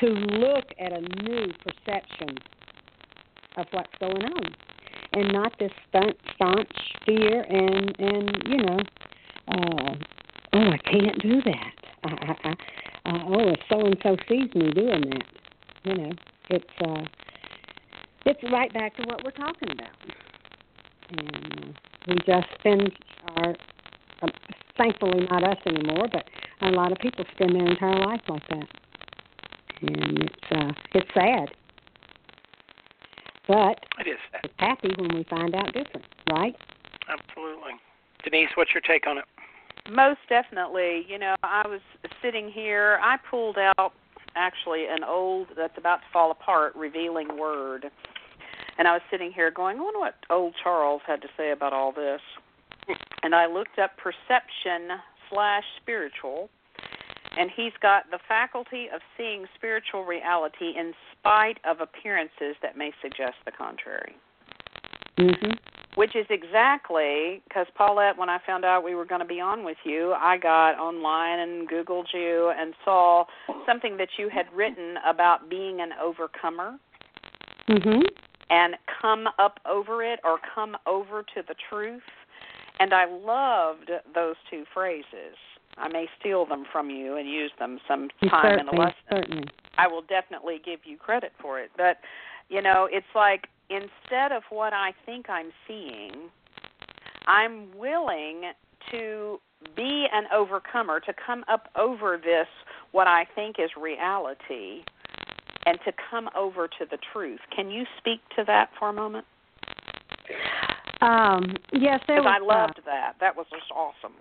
[0.00, 2.38] to look at a new perception
[3.56, 4.54] of what's going on,
[5.12, 6.68] and not this staunch, staunch
[7.04, 8.78] fear and and you know,
[9.48, 9.94] uh,
[10.54, 11.74] oh I can't do that.
[12.04, 12.54] I, I, I
[13.06, 15.24] uh, oh, if so and so sees me doing that,
[15.84, 16.12] you know,
[16.50, 17.02] it's uh,
[18.26, 19.96] it's right back to what we're talking about,
[21.16, 21.74] and
[22.06, 22.92] we just spend
[23.36, 23.54] our,
[24.22, 24.28] uh,
[24.80, 26.24] thankfully not us anymore, but
[26.62, 28.66] a lot of people spend their entire life like that,
[29.82, 31.50] and it's uh, it's sad,
[33.46, 34.40] but it is sad.
[34.44, 36.56] it's happy when we find out different, right?
[37.08, 37.72] Absolutely,
[38.24, 38.48] Denise.
[38.54, 39.24] What's your take on it?
[39.90, 41.04] Most definitely.
[41.08, 41.80] You know, I was
[42.22, 42.98] sitting here.
[43.02, 43.92] I pulled out
[44.36, 47.86] actually an old that's about to fall apart revealing word.
[48.78, 51.72] And I was sitting here going, I wonder what old Charles had to say about
[51.72, 52.20] all this.
[53.22, 56.50] And I looked up perception slash spiritual,
[57.38, 62.92] and he's got the faculty of seeing spiritual reality in spite of appearances that may
[63.02, 64.16] suggest the contrary.
[65.16, 65.58] Mhm
[65.96, 69.64] which is exactly because Paulette, when I found out we were going to be on
[69.64, 73.24] with you, I got online and Googled you and saw
[73.66, 76.78] something that you had written about being an overcomer.
[77.68, 78.02] Mhm.
[78.50, 82.02] And come up over it or come over to the truth.
[82.80, 85.36] And I loved those two phrases.
[85.76, 88.94] I may steal them from you and use them sometime in a lesson.
[89.10, 89.44] Certainly.
[89.78, 91.70] I will definitely give you credit for it.
[91.76, 91.98] But,
[92.48, 96.30] you know, it's like instead of what I think I'm seeing,
[97.26, 98.52] I'm willing
[98.90, 99.38] to
[99.76, 102.46] be an overcomer, to come up over this,
[102.92, 104.82] what I think is reality,
[105.66, 107.40] and to come over to the truth.
[107.54, 109.26] Can you speak to that for a moment?
[111.00, 112.40] Um, yes, there was.
[112.40, 113.14] I loved uh, that.
[113.20, 114.16] That was just awesome.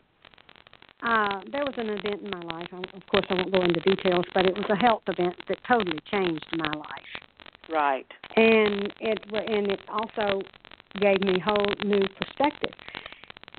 [1.02, 2.68] Uh, there was an event in my life.
[2.74, 6.00] Of course, I won't go into details, but it was a health event that totally
[6.12, 7.12] changed my life.
[7.70, 8.08] Right.
[8.36, 10.42] And it and it also
[11.00, 12.74] gave me whole new perspective.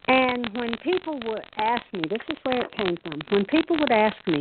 [0.09, 3.21] And when people would ask me, this is where it came from.
[3.31, 4.41] When people would ask me,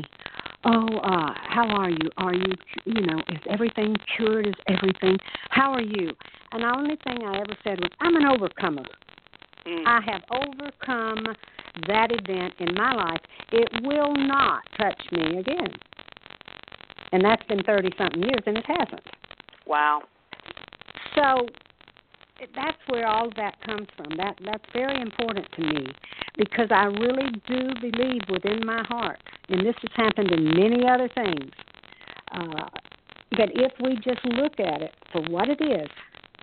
[0.65, 2.09] "Oh, uh, how are you?
[2.17, 2.53] Are you,
[2.85, 4.47] you know, is everything cured?
[4.47, 5.17] Is everything?
[5.49, 6.11] How are you?"
[6.51, 8.83] And the only thing I ever said was, "I'm an overcomer.
[9.65, 9.85] Mm.
[9.85, 11.25] I have overcome
[11.87, 13.21] that event in my life.
[13.51, 15.71] It will not touch me again."
[17.11, 19.03] And that's been thirty something years, and it hasn't.
[19.65, 20.03] Wow.
[21.15, 21.47] So
[22.55, 24.15] that's where all of that comes from.
[24.17, 25.87] That that's very important to me
[26.37, 29.19] because I really do believe within my heart,
[29.49, 31.51] and this has happened in many other things,
[32.31, 32.67] uh,
[33.37, 35.87] that if we just look at it for what it is,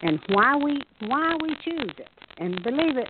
[0.03, 2.09] and why we why we choose it.
[2.39, 3.09] And believe it,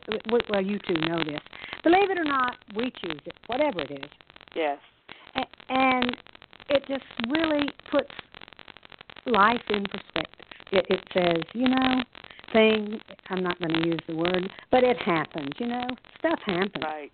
[0.49, 1.41] well, you two know this.
[1.83, 4.11] Believe it or not, we choose it, whatever it is.
[4.55, 4.79] Yes.
[5.69, 6.17] And
[6.69, 8.11] it just really puts
[9.27, 10.47] life in perspective.
[10.73, 12.03] It, it says, you know,
[12.53, 13.01] thing.
[13.31, 15.51] I'm not going to use the word, but it happens.
[15.59, 15.87] You know,
[16.19, 16.85] stuff happens.
[16.85, 17.13] Right.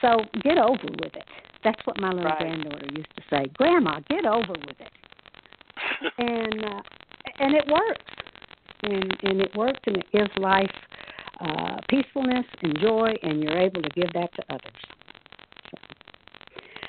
[0.00, 1.24] So get over with it.
[1.64, 2.38] That's what my little right.
[2.38, 3.46] granddaughter used to say.
[3.54, 4.92] Grandma, get over with it.
[6.18, 6.82] and uh,
[7.40, 8.04] and it works.
[8.82, 10.70] And and it works, and it gives life
[11.40, 14.82] uh, peacefulness and joy, and you're able to give that to others.
[15.70, 15.78] So,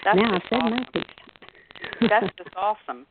[0.06, 0.72] That's now I've said awesome.
[0.72, 2.10] my piece.
[2.10, 3.06] That's just awesome.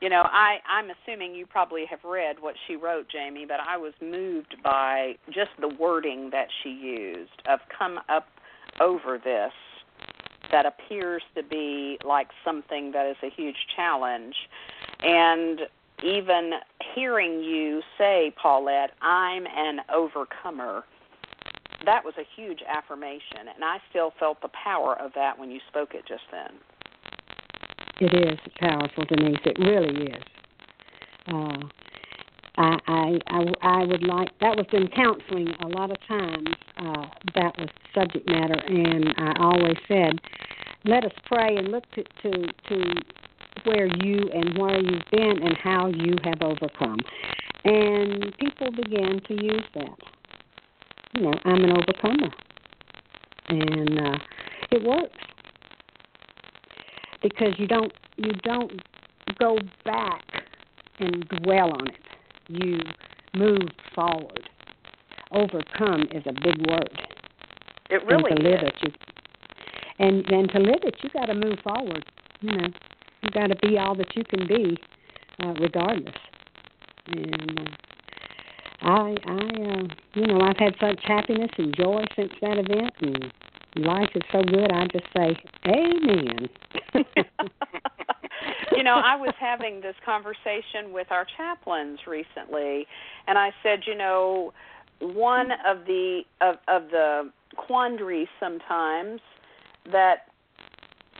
[0.00, 3.76] You know, I I'm assuming you probably have read what she wrote, Jamie, but I
[3.76, 8.26] was moved by just the wording that she used of come up
[8.82, 9.52] over this
[10.50, 14.34] that appears to be like something that is a huge challenge
[15.02, 15.60] and
[16.04, 16.52] even
[16.94, 20.84] hearing you say, Paulette, I'm an overcomer,
[21.84, 25.60] that was a huge affirmation, and I still felt the power of that when you
[25.68, 26.54] spoke it just then.
[28.00, 29.38] It is powerful, Denise.
[29.44, 30.22] It really is.
[31.28, 31.58] Uh,
[32.56, 36.48] I, I, I, would like that was in counseling a lot of times.
[36.76, 40.18] Uh, that was subject matter, and I always said,
[40.84, 42.94] let us pray and look to to to
[43.64, 46.98] where you and where you've been and how you have overcome.
[47.64, 49.96] And people began to use that.
[51.14, 52.30] You know, I'm an overcomer,
[53.48, 54.18] and uh,
[54.72, 55.18] it works
[57.22, 58.72] because you don't you don't
[59.38, 60.24] go back
[60.98, 62.01] and dwell on it.
[62.48, 62.80] You
[63.34, 64.48] move forward.
[65.30, 66.90] Overcome is a big word.
[67.90, 68.68] It really and to live is.
[68.68, 68.92] it, you
[69.98, 72.04] and and to live it, you got to move forward.
[72.40, 72.68] You know,
[73.22, 74.76] you got to be all that you can be,
[75.44, 76.14] uh, regardless.
[77.06, 77.64] And uh,
[78.82, 79.82] I, I, uh,
[80.14, 83.32] you know, I've had such happiness and joy since that event, and
[83.84, 84.72] life is so good.
[84.72, 85.36] I just say,
[85.68, 86.48] Amen.
[88.76, 92.86] you know, I was having this conversation with our chaplains recently,
[93.26, 94.52] and I said, you know,
[95.00, 99.20] one of the of, of the quandaries sometimes
[99.90, 100.26] that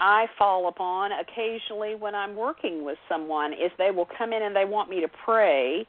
[0.00, 4.54] I fall upon occasionally when I'm working with someone is they will come in and
[4.54, 5.86] they want me to pray,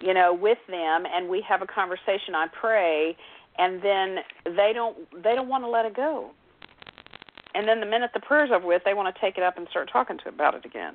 [0.00, 2.34] you know, with them, and we have a conversation.
[2.34, 3.16] I pray,
[3.58, 6.30] and then they don't they don't want to let it go.
[7.54, 9.66] And then the minute the prayer's over with, they want to take it up and
[9.70, 10.94] start talking to about it again.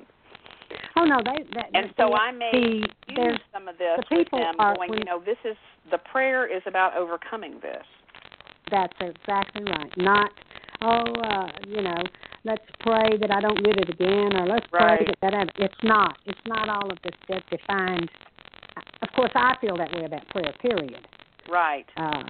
[0.96, 1.42] oh no, they.
[1.54, 4.54] That, And the, so I may the, use some of this the with people them,
[4.58, 5.56] are- going, when- you know, this is
[5.90, 7.84] the prayer is about overcoming this.
[8.70, 9.92] That's exactly right.
[9.96, 10.30] Not,
[10.82, 11.96] oh, uh, you know,
[12.44, 14.98] let's pray that I don't get it again, or let's Right.
[14.98, 16.18] pray that, that it's not.
[16.26, 18.08] It's not all of this that defined.
[19.02, 20.52] Of course, I feel that way about prayer.
[20.60, 21.04] Period.
[21.50, 21.86] Right.
[21.96, 22.22] Uh,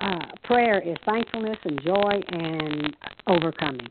[0.00, 2.96] uh, prayer is thankfulness and joy and
[3.26, 3.88] overcoming,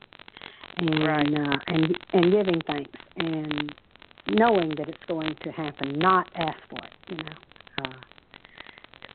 [0.77, 1.33] and Right.
[1.33, 3.73] uh, and and giving thanks and
[4.31, 6.93] knowing that it's going to happen, not ask for it.
[7.09, 7.83] You know.
[7.83, 7.93] Uh,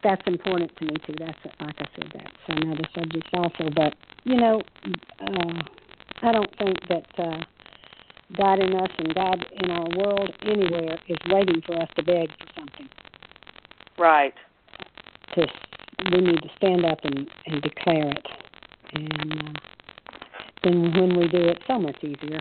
[0.04, 1.14] that's important to me too.
[1.18, 3.70] That's like I said, that's another subject also.
[3.74, 3.94] But
[4.24, 4.60] you know,
[5.20, 5.62] uh,
[6.22, 7.42] I don't think that uh,
[8.36, 12.28] God in us and God in our world anywhere is waiting for us to beg
[12.28, 12.88] for something.
[13.98, 14.34] Right.
[15.34, 15.46] To
[16.12, 18.26] we need to stand up and and declare it,
[18.92, 19.60] and uh,
[20.64, 22.40] then when we do it, so much easier.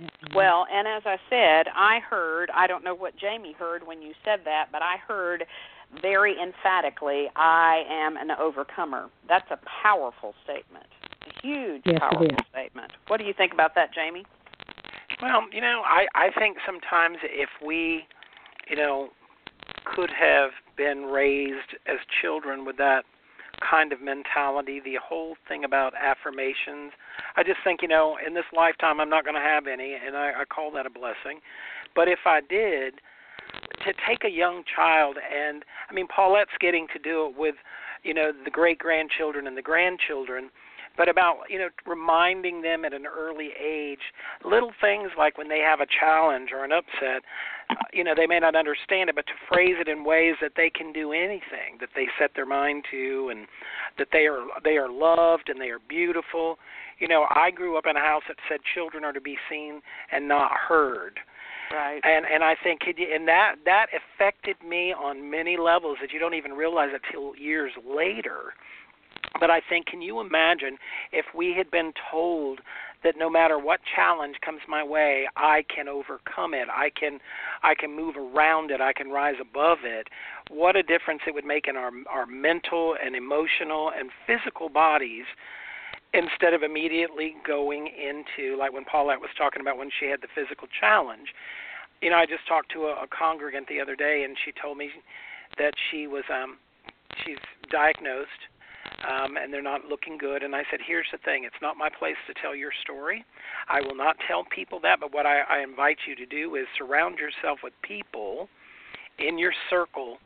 [0.00, 0.34] Mm-hmm.
[0.34, 4.12] Well, and as I said, I heard, I don't know what Jamie heard when you
[4.24, 5.44] said that, but I heard
[6.00, 9.10] very emphatically, I am an overcomer.
[9.28, 10.86] That's a powerful statement.
[11.26, 12.92] A huge, Yes, powerful statement.
[13.08, 14.24] What do you think about that, Jamie?
[15.20, 18.04] Well, you know, I I think sometimes if we,
[18.68, 19.10] you know,
[19.84, 23.04] could have been raised as children with that
[23.60, 26.92] kind of mentality, the whole thing about affirmations,
[27.36, 30.16] I just think, you know, in this lifetime I'm not going to have any, and
[30.16, 31.40] I, I call that a blessing.
[31.94, 33.00] But if I did,
[33.84, 37.56] to take a young child and I mean Paulette's getting to do it with,
[38.02, 40.50] you know, the great grandchildren and the grandchildren
[40.96, 44.00] but about you know reminding them at an early age
[44.44, 47.22] little things like when they have a challenge or an upset
[47.70, 50.52] uh, you know they may not understand it but to phrase it in ways that
[50.56, 53.46] they can do anything that they set their mind to and
[53.98, 56.58] that they are they are loved and they are beautiful
[56.98, 59.80] you know i grew up in a house that said children are to be seen
[60.12, 61.20] and not heard
[61.72, 62.00] Right.
[62.02, 66.34] and and I think and that that affected me on many levels that you don't
[66.34, 68.54] even realize until years later.
[69.38, 70.76] But I think, can you imagine
[71.12, 72.60] if we had been told
[73.02, 76.68] that no matter what challenge comes my way, I can overcome it.
[76.70, 77.18] I can
[77.62, 78.80] I can move around it.
[78.80, 80.08] I can rise above it.
[80.50, 85.24] What a difference it would make in our our mental and emotional and physical bodies
[86.12, 90.28] instead of immediately going into like when Paulette was talking about when she had the
[90.34, 91.28] physical challenge.
[92.02, 94.76] You know, I just talked to a, a congregant the other day and she told
[94.76, 94.90] me
[95.56, 96.58] that she was um
[97.24, 97.38] she's
[97.70, 98.49] diagnosed
[99.08, 100.42] um, and they're not looking good.
[100.42, 103.24] And I said, here's the thing: it's not my place to tell your story.
[103.68, 105.00] I will not tell people that.
[105.00, 108.48] But what I, I invite you to do is surround yourself with people
[109.18, 110.18] in your circle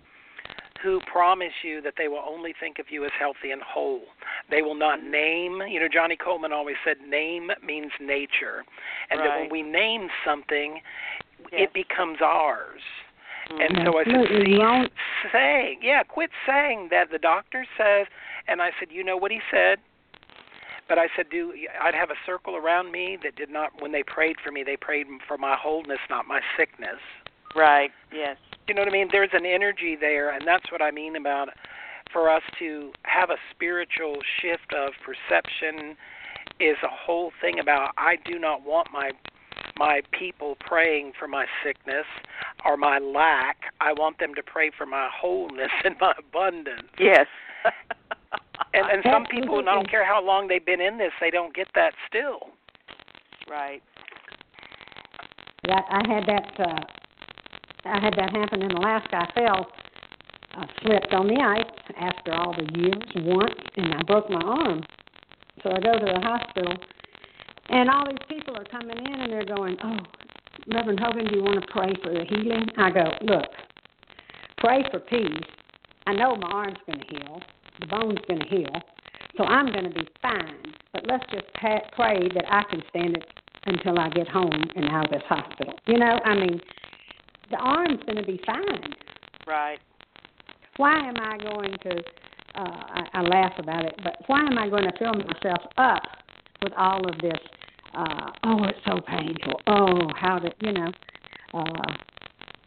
[0.82, 4.02] who promise you that they will only think of you as healthy and whole.
[4.50, 8.64] They will not name, you know, Johnnie Colemon always said, name means nature.
[9.10, 9.28] And right.
[9.28, 10.80] that when we name something,
[11.50, 11.68] yes.
[11.68, 12.82] it becomes ours.
[13.50, 13.60] Mm-hmm.
[13.60, 14.14] And so I said,
[14.44, 18.06] cease saying, yeah, quit saying that the doctor says.
[18.47, 19.78] And I said, you know what he said?
[20.88, 23.80] But I said, do I'd have a circle around me that did not.
[23.80, 27.01] When they prayed for me, they prayed for my wholeness, not my sickness.
[27.57, 27.90] Right.
[28.12, 28.36] Yes.
[28.68, 29.09] You know what I mean?
[29.11, 31.49] There's an energy there, and that's what I mean about
[32.12, 35.97] for us to have a spiritual shift of perception
[36.61, 39.11] is a whole thing about I do not want my
[39.76, 42.07] my people praying for my sickness
[42.64, 43.57] or my lack.
[43.80, 46.88] I want them to pray for my wholeness and my abundance.
[46.99, 47.26] Yes.
[48.72, 51.30] and and some people, and I don't care how long they've been in this, they
[51.30, 52.50] don't get that still.
[53.48, 53.82] Right.
[55.66, 56.61] Yeah, I had that.
[56.61, 56.80] uh
[57.86, 59.16] I had that happen in Alaska.
[59.16, 59.66] I fell,
[60.55, 64.82] I slipped on the ice after all the years once, and I broke my arm.
[65.62, 66.74] So I go to the hospital,
[67.68, 69.98] and all these people are coming in, and they're going, "Oh,
[70.72, 73.50] Reverend Hogan, do you want to pray for the healing?" I go, "Look,
[74.59, 75.44] pray for peace.
[76.07, 77.42] I know my arm's going to heal,
[77.80, 78.82] the bone's going to heal,
[79.36, 80.74] so I'm going to be fine.
[80.92, 83.24] But let's just pa- pray that I can stand it
[83.66, 85.74] until I get home and out of this hospital.
[85.86, 86.60] You know, I mean."
[87.50, 88.94] the arm's going to be fine.
[89.46, 89.78] Right.
[90.76, 92.02] Why am I going to?
[92.56, 96.02] Uh, I, I laugh about it, but why am I going to fill myself up
[96.62, 97.38] with all of this?
[97.94, 99.60] Uh, oh, it's so painful.
[99.66, 100.92] Oh, how did you know?
[101.52, 101.64] Uh,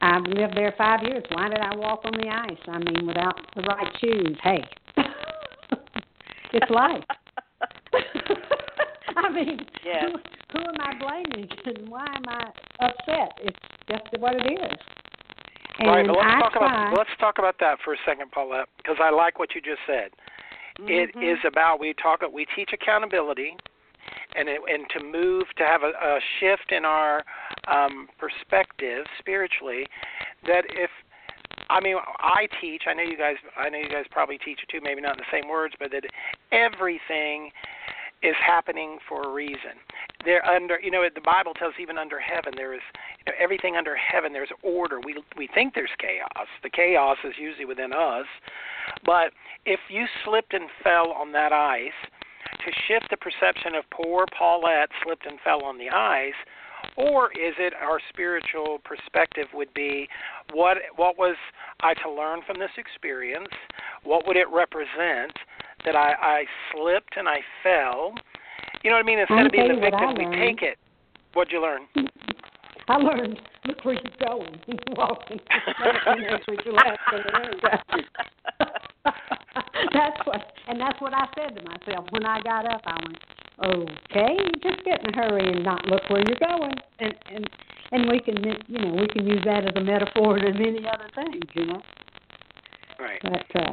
[0.01, 1.23] I've lived there five years.
[1.31, 2.57] Why did I walk on the ice?
[2.67, 4.37] I mean, without the right shoes.
[4.43, 4.63] Hey,
[6.53, 7.03] it's life.
[9.17, 10.05] I mean, yes.
[10.05, 13.31] who, who am I blaming and why am I upset?
[13.41, 13.57] It's
[13.89, 14.77] just what it is.
[15.79, 18.31] And right, but let's I talk try, about let's talk about that for a second,
[18.31, 20.09] Paulette, because I like what you just said.
[20.79, 20.89] Mm-hmm.
[20.89, 23.55] It is about we talk we teach accountability,
[24.35, 27.23] and it, and to move to have a, a shift in our
[27.67, 29.85] um, perspective spiritually.
[30.45, 30.89] That if
[31.70, 32.84] I mean, I teach.
[32.88, 33.36] I know you guys.
[33.57, 34.80] I know you guys probably teach it too.
[34.82, 36.03] Maybe not in the same words, but that
[36.51, 37.51] everything
[38.24, 39.78] is happening for a reason.
[40.26, 42.82] There under you know the Bible tells even under heaven there is
[43.26, 44.99] you know, everything under heaven there's order.
[44.99, 46.47] We we think there's chaos.
[46.63, 48.26] The chaos is usually within us.
[49.05, 49.32] But
[49.65, 51.91] if you slipped and fell on that ice,
[52.65, 56.38] to shift the perception of poor Paulette slipped and fell on the ice,
[56.95, 60.07] or is it our spiritual perspective would be
[60.53, 61.36] what what was
[61.82, 63.49] I to learn from this experience?
[64.03, 65.34] What would it represent?
[65.86, 68.13] that I, I slipped and I fell.
[68.84, 69.19] You know what I mean?
[69.19, 70.78] Instead I'll of being the victim, we take it.
[71.34, 71.88] What'd you learn?
[72.89, 74.59] I learned look where you're going.
[74.95, 75.39] Walking.
[75.49, 77.39] That's what you left in the
[79.93, 82.81] That's what, and that's what I said to myself when I got up.
[82.85, 83.17] I went,
[83.63, 87.49] okay, just get in a hurry and not look where you're going, and and
[87.91, 91.09] and we can, you know, we can use that as a metaphor to many other
[91.15, 91.81] things, you know.
[92.99, 93.19] Right.
[93.23, 93.71] But uh,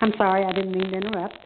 [0.00, 1.38] I'm sorry, I didn't mean to interrupt.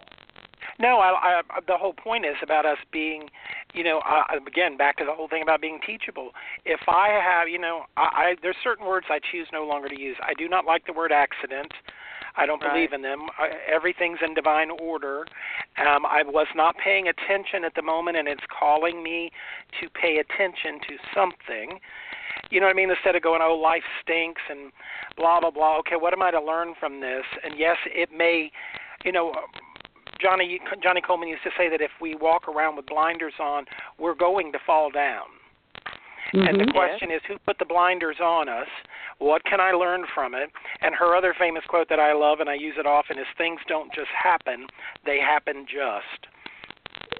[0.80, 3.28] No, I, I, the whole point is about us being,
[3.74, 6.30] you know, uh, again back to the whole thing about being teachable.
[6.64, 10.00] If I have, you know, I, I there's certain words I choose no longer to
[10.00, 10.16] use.
[10.22, 11.72] I do not like the word accident.
[12.38, 12.72] I don't Right.
[12.72, 13.28] believe in them.
[13.36, 15.26] I, everything's in divine order.
[15.76, 19.32] Um, I was not paying attention at the moment, and it's calling me
[19.80, 21.80] to pay attention to something.
[22.50, 22.90] You know what I mean?
[22.90, 24.72] Instead of going, "Oh, life stinks," and
[25.16, 25.78] blah blah blah.
[25.78, 27.24] Okay, what am I to learn from this?
[27.42, 28.50] And yes, it may,
[29.04, 29.34] you know.
[30.20, 33.66] Johnnie Johnnie Colemon used to say that if we walk around with blinders on,
[33.98, 35.26] we're going to fall down.
[36.32, 36.72] And the Mhm.
[36.72, 38.68] question is, who put the blinders on us?
[39.18, 40.50] What can I learn from it?
[40.80, 43.60] And her other famous quote that I love, and I use it often, is things
[43.66, 44.68] don't just happen,
[45.04, 46.26] they happen just.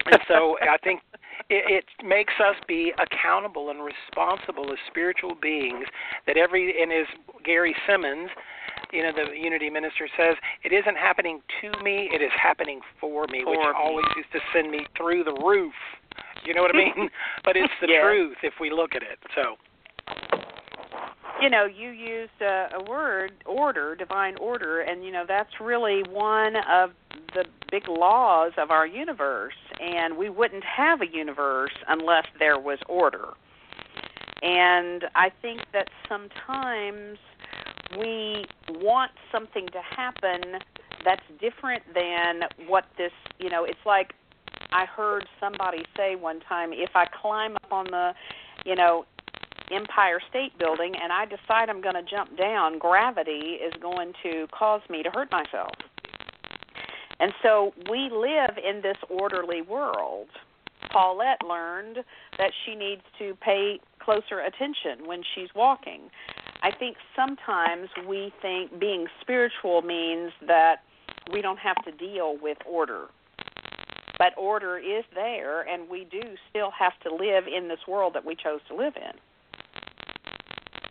[0.07, 1.01] And so I think
[1.49, 5.87] it, it makes us be accountable and responsible as spiritual beings.
[6.27, 7.07] That every, and as
[7.45, 8.31] Gary Simmons,
[8.93, 13.27] you know, the unity minister says, it isn't happening to me, it is happening for
[13.27, 13.73] me, which me.
[13.75, 15.75] always used to send me through the roof
[16.49, 17.11] You know what I mean?
[17.45, 18.01] but it's the yeah.
[18.01, 19.19] truth if we look at it.
[19.35, 19.57] So
[21.41, 26.03] you know you used a, a word order divine order and you know that's really
[26.11, 26.91] one of
[27.35, 32.79] the big laws of our universe and we wouldn't have a universe unless there was
[32.89, 33.29] order
[34.43, 37.19] and i think that sometimes
[38.01, 38.45] we
[38.81, 40.59] want something to happen
[41.05, 44.15] that's different than what this you know it's like
[44.73, 48.13] i heard somebody say one time if i climb up on the
[48.65, 49.05] you know
[49.71, 54.47] Empire State Building and I decide I'm going to jump down, gravity is going to
[54.51, 55.73] cause me to hurt myself.
[57.21, 60.29] And so we live in this orderly world.
[60.91, 61.99] Paulette learned
[62.39, 66.11] that she needs to pay closer attention when she's walking.
[66.63, 70.77] I think sometimes we think being spiritual means that
[71.33, 73.07] we don't have to deal with order.
[74.19, 78.25] But order is there, and we do still have to live in this world that
[78.25, 79.13] we chose to live in.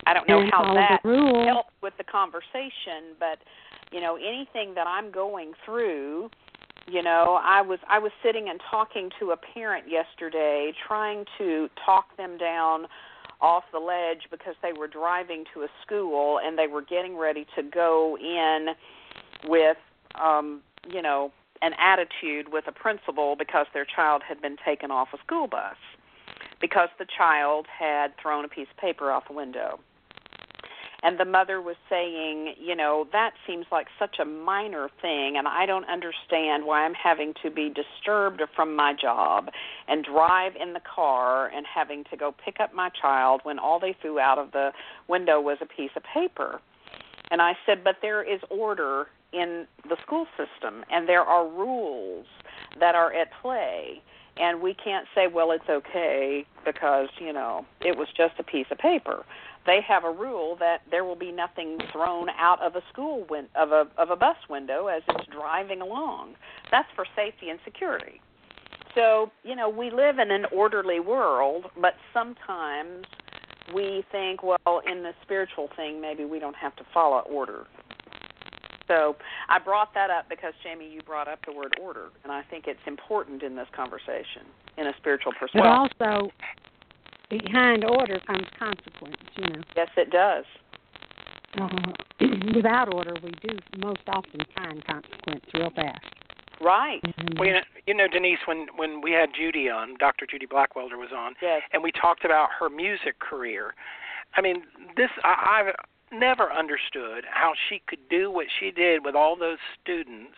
[0.05, 3.39] I don't know and how that helps with the conversation, but
[3.91, 6.29] you know, anything that I'm going through,
[6.87, 11.69] you know, I was I was sitting and talking to a parent yesterday, trying to
[11.85, 12.87] talk them down
[13.41, 17.45] off the ledge because they were driving to a school and they were getting ready
[17.55, 18.69] to go in
[19.49, 19.77] with
[20.15, 21.31] um, you know,
[21.61, 25.77] an attitude with a principal because their child had been taken off a school bus
[26.59, 29.79] because the child had thrown a piece of paper out the window
[31.03, 35.47] and the mother was saying, you know, that seems like such a minor thing and
[35.47, 39.49] I don't understand why I'm having to be disturbed from my job
[39.87, 43.79] and drive in the car and having to go pick up my child when all
[43.79, 44.71] they threw out of the
[45.07, 46.59] window was a piece of paper.
[47.29, 52.25] And I said, but there is order in the school system and there are rules
[52.79, 54.01] that are at play
[54.37, 58.67] and we can't say well it's okay because you know it was just a piece
[58.71, 59.25] of paper
[59.67, 63.49] they have a rule that there will be nothing thrown out of a school win-
[63.55, 66.35] of a of a bus window as it's driving along.
[66.71, 68.21] That's for safety and security.
[68.95, 73.05] So, you know, we live in an orderly world, but sometimes
[73.75, 77.67] we think, well, in the spiritual thing, maybe we don't have to follow order.
[78.87, 79.15] So
[79.49, 82.65] I brought that up because Jamie, you brought up the word order, and I think
[82.67, 84.43] it's important in this conversation
[84.77, 85.61] in a spiritual perspective.
[85.99, 86.31] But also,
[87.29, 89.61] behind order comes consequence, you know.
[89.75, 90.45] Yes, it does.
[91.59, 91.67] Uh,
[92.55, 95.99] without order, we do most often find consequence real fast.
[96.61, 96.99] Right.
[97.17, 100.25] And, Well, you know, you know, Denise, when when we had Judy on, Dr.
[100.25, 101.61] Judy Blackwelder was on, Yes.
[101.71, 103.73] and we talked about her music career.
[104.35, 104.63] I mean,
[104.95, 105.75] this I, I've
[106.11, 110.37] never understood how she could do what she did with all those students,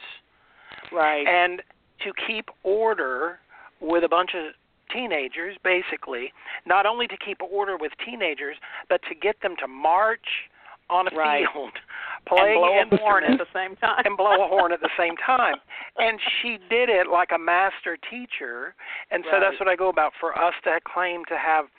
[0.92, 1.28] Right.
[1.28, 1.62] and
[2.00, 3.40] to keep order
[3.80, 4.54] with a bunch of
[4.92, 6.34] teenagers, basically.
[6.66, 8.58] Not only to keep order with teenagers,
[8.90, 10.50] but to get them to march
[10.90, 11.48] on a Right.
[11.54, 14.02] field, and playing blow a horn at the same time.
[14.06, 15.62] and blow a horn at the same time.
[15.98, 18.74] And she did it like a master teacher.
[19.12, 19.40] And so Right.
[19.42, 20.14] that's what I go about.
[20.16, 21.70] For us to claim to have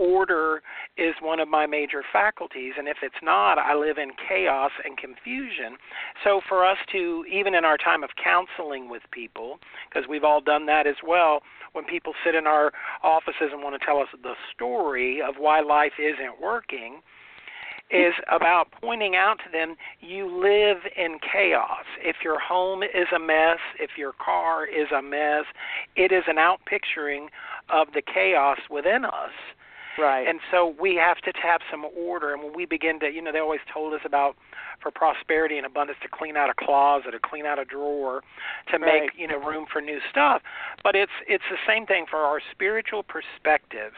[0.00, 0.62] order
[0.96, 2.72] is one of my major faculties.
[2.78, 5.76] And if it's not, I live in chaos and confusion.
[6.24, 10.40] So for us to, even in our time of counseling with people, because we've all
[10.40, 11.42] done that as well,
[11.72, 12.72] when people sit in our
[13.02, 17.02] offices and want to tell us the story of why life isn't working,
[17.90, 21.84] is about pointing out to them you live in chaos.
[22.02, 25.44] If your home is a mess, if your car is a mess,
[25.96, 27.26] it is an outpicturing
[27.68, 29.32] of the chaos within us.
[29.98, 30.26] Right.
[30.26, 32.32] And so we have to have some order.
[32.32, 34.36] And when we begin to, you know, they always told us about
[34.82, 38.22] for prosperity and abundance to clean out a closet, to clean out a drawer,
[38.70, 39.02] to Right.
[39.02, 40.42] make you know room for new stuff.
[40.82, 43.96] But it's it's the same thing for our spiritual perspectives.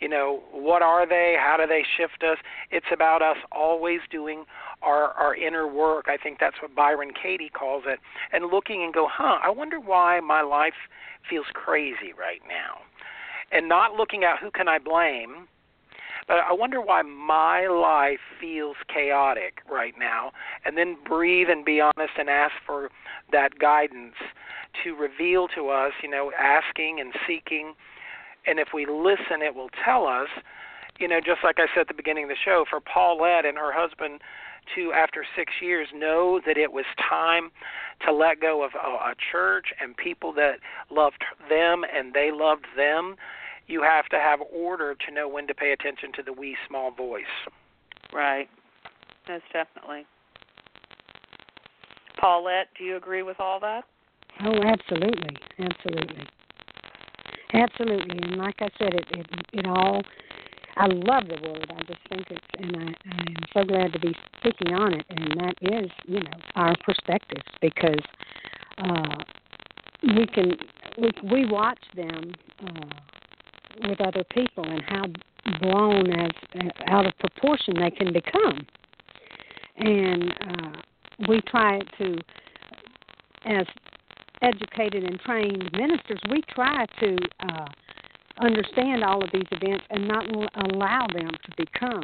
[0.00, 1.36] You know, what are they?
[1.38, 2.38] How do they shift us?
[2.70, 4.44] It's about us always doing
[4.82, 6.06] our our inner work.
[6.08, 8.00] I think that's what Byron Katie calls it,
[8.32, 9.38] and looking and go, huh?
[9.42, 10.74] I wonder why my life
[11.28, 12.82] feels crazy right now,
[13.52, 15.48] and not looking at who can I blame,
[16.26, 20.32] but I wonder why my life feels chaotic right now,
[20.64, 22.90] and then breathe and be honest and ask for
[23.32, 24.14] that guidance
[24.82, 27.74] to reveal to us, you know, asking and seeking
[28.46, 30.28] and if we listen, it will tell us.
[30.98, 33.58] You know, just like I said at the beginning of the show, for Paulette and
[33.58, 34.20] her husband
[34.74, 37.50] to, after six years, know that it was time
[38.06, 40.54] to let go of a, a church and people that
[40.90, 43.16] loved them and they loved them.
[43.66, 46.90] You have to have order to know when to pay attention to the wee small
[46.90, 47.24] voice.
[48.12, 48.48] Right.
[49.28, 50.06] Most definitely.
[52.18, 53.84] Paulette, do you agree with all that?
[54.42, 56.26] Oh, absolutely, absolutely.
[57.52, 60.02] Absolutely, and like I said, it it, it all.
[60.76, 61.72] I love the word.
[61.76, 65.06] I just think it's, and I, I am so glad to be speaking on it.
[65.08, 68.00] And that is, you know, our perspectives because
[68.78, 69.22] uh,
[70.02, 70.56] we can
[70.98, 72.32] we we watch them
[72.66, 75.04] uh, with other people and how
[75.60, 78.66] blown as uh, out of proportion they can become,
[79.76, 80.72] and uh,
[81.28, 82.18] we try to
[83.46, 83.66] as
[84.42, 87.66] educated and trained ministers, we try to uh,
[88.40, 90.26] understand all of these events and not
[90.70, 92.02] allow them to become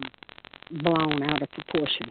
[0.83, 2.07] blown out of proportion.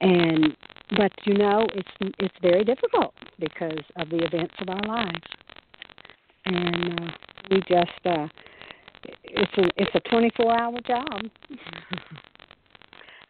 [0.00, 0.56] And
[0.96, 5.22] but you know, it's it's very difficult because of the events of our lives,
[6.46, 7.12] and uh,
[7.50, 8.26] we just uh,
[9.04, 11.22] it's a it's a 24 hour job.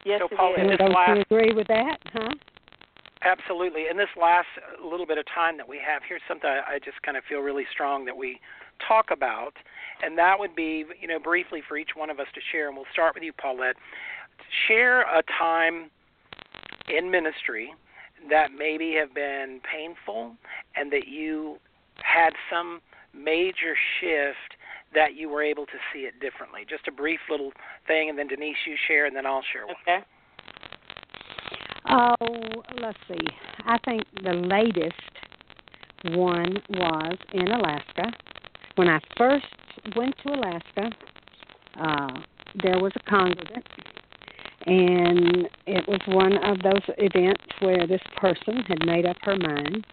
[0.05, 0.79] yes, so, Paul, it is.
[0.79, 2.31] Don't last, you agree with that, huh?
[3.23, 3.85] Absolutely.
[3.91, 4.49] In this last
[4.83, 7.67] little bit of time that we have, here's something I just kind of feel really
[7.71, 8.41] strong that we
[8.87, 9.53] talk about,
[10.03, 12.69] and that would be, you know, briefly for each one of us to share.
[12.69, 13.77] And we'll start with you, Paulette.
[14.69, 15.91] Share a time
[16.89, 17.73] in ministry
[18.29, 20.37] that maybe have been painful
[20.77, 21.57] and that you
[22.03, 22.81] had some
[23.15, 24.57] major shift
[24.95, 26.63] that you were able to see it differently.
[26.69, 27.53] Just a brief little
[27.87, 29.77] thing, and then Denise, you share, and then I'll share one.
[29.83, 30.05] Okay.
[31.89, 32.15] Oh,
[32.81, 33.27] let's see.
[33.65, 34.95] I think the latest
[36.17, 38.13] one was in Alaska.
[38.81, 39.45] When I first
[39.95, 40.91] went to Alaska,
[41.79, 42.21] uh,
[42.63, 43.67] there was a congregant,
[44.65, 49.87] and it was one of those events where this person had made up her mind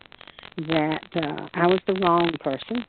[0.69, 2.85] that uh, I was the wrong person,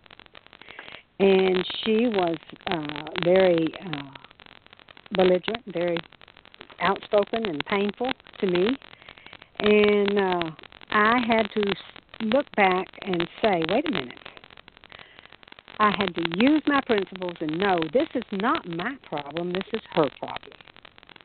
[1.18, 2.36] and she was
[2.70, 4.02] uh, very uh,
[5.16, 5.98] belligerent, very
[6.80, 8.68] outspoken and painful to me
[9.60, 10.50] and uh,
[10.90, 11.74] I had to
[12.20, 14.27] look back and say, wait a minute.
[15.78, 19.80] I had to use my principles and know this is not my problem, this is
[19.92, 20.52] her problem.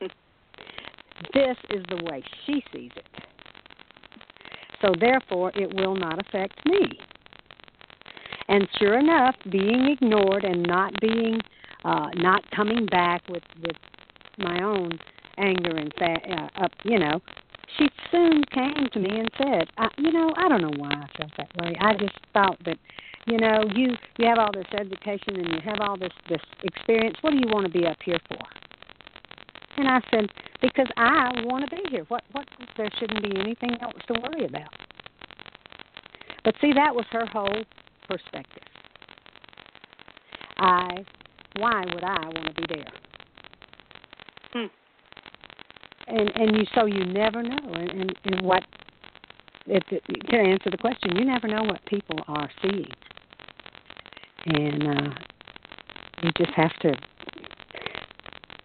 [1.34, 3.06] this is the way she sees it.
[4.80, 6.98] So therefore, it will not affect me.
[8.48, 11.40] And sure enough, being ignored and not being,
[11.84, 13.76] uh, not coming back with with
[14.38, 14.90] my own
[15.38, 17.20] anger and fa- uh, up, you know,
[17.78, 21.06] she soon came to me and said, I, "You know, I don't know why I
[21.16, 21.74] felt that way.
[21.80, 22.78] I just thought that,
[23.26, 27.16] you know, you you have all this education and you have all this this experience.
[27.20, 28.38] What do you want to be up here for?"
[29.76, 30.30] And I said,
[30.60, 32.04] "Because I want to be here.
[32.08, 32.46] What what
[32.76, 34.72] there shouldn't be anything else to worry about."
[36.44, 37.64] But see, that was her whole
[38.06, 38.62] perspective.
[40.58, 41.04] I,
[41.56, 42.92] why would I want to be there?
[44.52, 44.66] Hmm
[46.06, 48.64] and and you so you never know and and, and what
[49.66, 52.86] it, to answer the question you never know what people are seeing
[54.46, 55.10] and uh
[56.22, 56.94] you just have to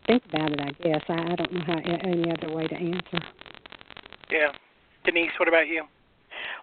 [0.08, 1.04] think about it i guess.
[1.10, 3.20] I, I don't know how any other way to answer.
[4.32, 4.52] Yeah.
[5.06, 5.84] Denise what about you?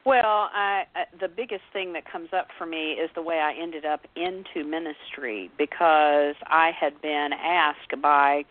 [0.05, 3.53] Well, I, I, the biggest thing that comes up for me is the way I
[3.61, 8.45] ended up into ministry because I had been asked by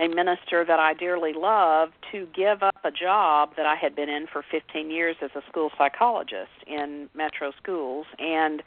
[0.00, 4.08] a minister that I dearly love to give up a job that I had been
[4.08, 8.06] in for 15 years as a school psychologist in metro schools.
[8.18, 8.62] And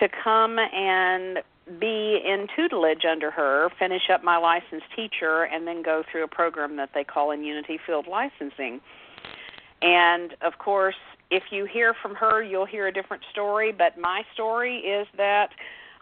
[0.00, 1.38] to come and
[1.80, 6.28] be in tutelage under her, finish up my licensed teacher, and then go through a
[6.28, 8.80] program that they call in Unity Field Licensing.
[9.82, 10.96] And of course,
[11.30, 15.50] if you hear from her, you'll hear a different story, but my story is that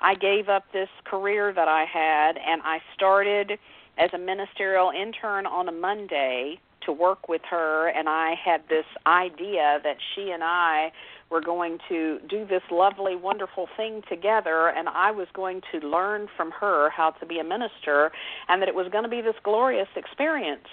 [0.00, 3.58] I gave up this career that I had and I started
[3.96, 8.84] as a ministerial intern on a Monday to work with her, and I had this
[9.06, 10.92] idea that she and I
[11.30, 16.28] were going to do this lovely, wonderful thing together, and I was going to learn
[16.36, 18.12] from her how to be a minister,
[18.48, 20.68] and that it was going to be this glorious experience.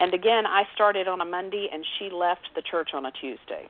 [0.00, 3.68] And again, I started on a Monday, and she left the church on a Tuesday.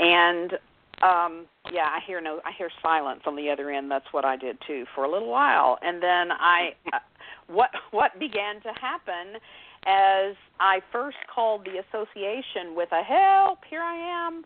[0.00, 0.58] And
[1.02, 4.36] um yeah i hear no i hear silence on the other end that's what i
[4.36, 6.98] did too for a little while and then i uh,
[7.48, 9.40] what what began to happen
[9.86, 14.44] as i first called the association with a help here i am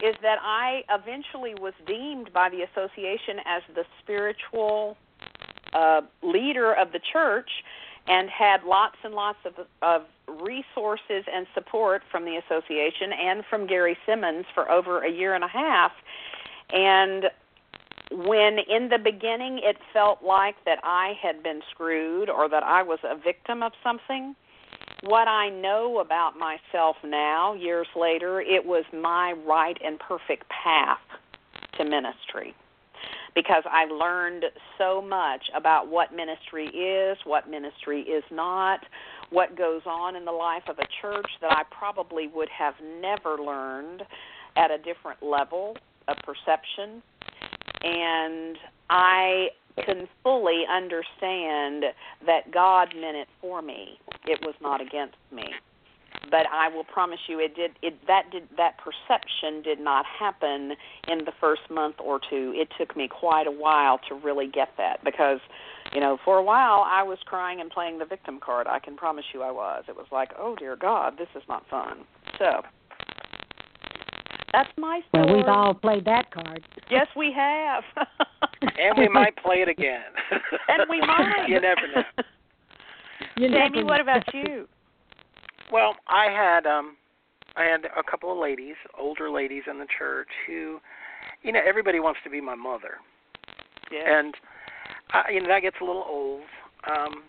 [0.00, 4.96] is that i eventually was deemed by the association as the spiritual
[5.72, 7.50] uh leader of the church
[8.06, 13.66] and had lots and lots of, of resources and support from the association and from
[13.66, 15.92] Gary Simmons for over a year and a half.
[16.72, 17.24] And
[18.10, 22.82] when in the beginning it felt like that I had been screwed or that I
[22.82, 24.36] was a victim of something,
[25.02, 30.98] what I know about myself now, years later, it was my right and perfect path
[31.76, 32.54] to ministry.
[33.34, 34.44] because I learned
[34.78, 38.80] so much about what ministry is, what ministry is not,
[39.30, 43.36] what goes on in the life of a church that I probably would have never
[43.38, 44.02] learned
[44.56, 45.76] at a different level
[46.06, 47.02] of perception.
[47.82, 48.56] And
[48.88, 49.48] I
[49.82, 51.84] can fully understand
[52.26, 53.98] that God meant it for me.
[54.26, 55.44] It was not against me.
[56.30, 57.72] But I will promise you, it did.
[57.82, 60.72] It that did that perception did not happen
[61.06, 62.52] in the first month or two.
[62.56, 65.40] It took me quite a while to really get that because,
[65.92, 68.66] you know, for a while I was crying and playing the victim card.
[68.66, 69.84] I can promise you, I was.
[69.86, 72.04] It was like, oh dear God, this is not fun.
[72.38, 72.62] So
[74.52, 75.26] that's my story.
[75.26, 76.62] Well, we've all played that card.
[76.90, 77.82] Yes, we have.
[78.62, 80.02] and we might play it again.
[80.68, 81.46] and we might.
[81.48, 82.24] you never know.
[83.36, 84.66] You Jamie, never what about you?
[85.72, 86.96] Well, I had um
[87.56, 90.80] I had a couple of ladies, older ladies in the church who
[91.42, 92.98] you know, everybody wants to be my mother.
[93.90, 94.04] Yes.
[94.06, 94.34] And
[95.12, 96.42] I, you know, that gets a little old.
[96.88, 97.24] Um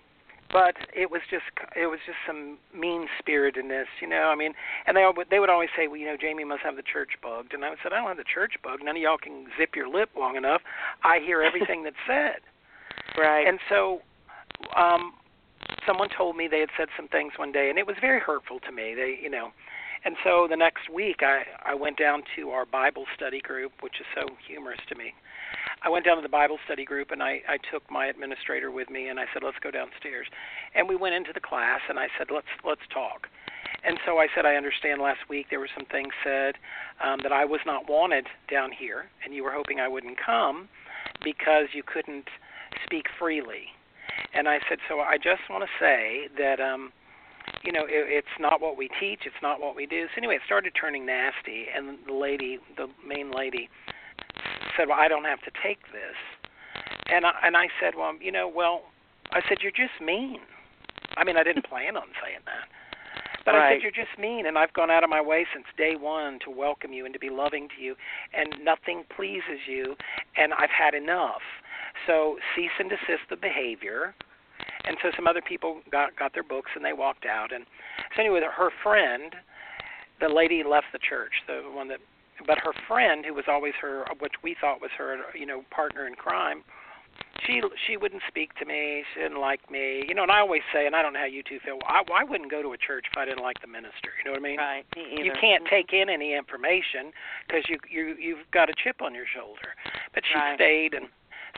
[0.52, 1.44] but it was just
[1.76, 4.30] it was just some mean spiritedness, you know.
[4.32, 4.54] I mean,
[4.86, 7.12] and they al- they would always say, well, you know, Jamie must have the church
[7.22, 8.84] bugged, and I would said, I don't have the church bugged.
[8.84, 10.62] None of y'all can zip your lip long enough.
[11.04, 12.40] I hear everything that's said.
[13.18, 13.48] right.
[13.48, 14.02] And so,
[14.76, 15.14] um,
[15.88, 18.60] someone told me they had said some things one day, and it was very hurtful
[18.62, 18.94] to me.
[18.96, 19.50] They, you know,
[20.06, 24.00] and so the next week I I went down to our Bible study group, which
[24.00, 25.14] is so humorous to me.
[25.86, 28.90] I went down to the Bible study group, and I I took my administrator with
[28.90, 30.28] me, and I said, let's go downstairs,
[30.74, 33.28] and we went into the class, and I said, let's let's talk.
[33.86, 36.56] And so I said, I understand last week there were some things said
[37.06, 40.68] um, that I was not wanted down here, and you were hoping I wouldn't come
[41.24, 42.26] because you couldn't
[42.84, 43.70] speak freely.
[44.34, 46.92] And I said, so I just want to say that, um,
[47.64, 50.06] you know, it, it's not what we teach, it's not what we do.
[50.08, 53.70] So anyway, it started turning nasty, and the lady, the main lady,
[54.78, 56.18] said, well, I don't have to take this.
[57.08, 58.84] And I, and I said, well, you know, well,
[59.32, 60.40] I said you're just mean.
[61.18, 62.68] I mean, I didn't plan on saying that.
[63.46, 65.96] But I said you're just mean, and I've gone out of my way since day
[65.96, 67.96] one to welcome you and to be loving to you,
[68.34, 69.96] and nothing pleases you,
[70.36, 71.46] and I've had enough.
[72.08, 74.16] So cease and desist the behavior.
[74.86, 77.54] And so some other people got got their books and they walked out.
[77.54, 77.66] And
[78.16, 79.36] so anyway, her friend,
[80.20, 82.00] the lady left the church, the one that,
[82.46, 86.08] but her friend, who was always her, which we thought was her, you know, partner
[86.08, 86.64] in crime,
[87.46, 89.04] she she wouldn't speak to me.
[89.14, 90.06] She didn't like me.
[90.08, 91.80] You know, and I always say, and I don't know how you two feel.
[91.86, 94.16] I, I wouldn't go to a church if I didn't like the minister.
[94.18, 94.58] You know what I mean?
[94.58, 94.86] right.
[94.96, 95.76] Me you can't mm-hmm.
[95.76, 97.12] take in any information
[97.48, 99.76] because you you you've got a chip on your shoulder.
[100.14, 100.56] But she Right.
[100.56, 101.08] stayed, and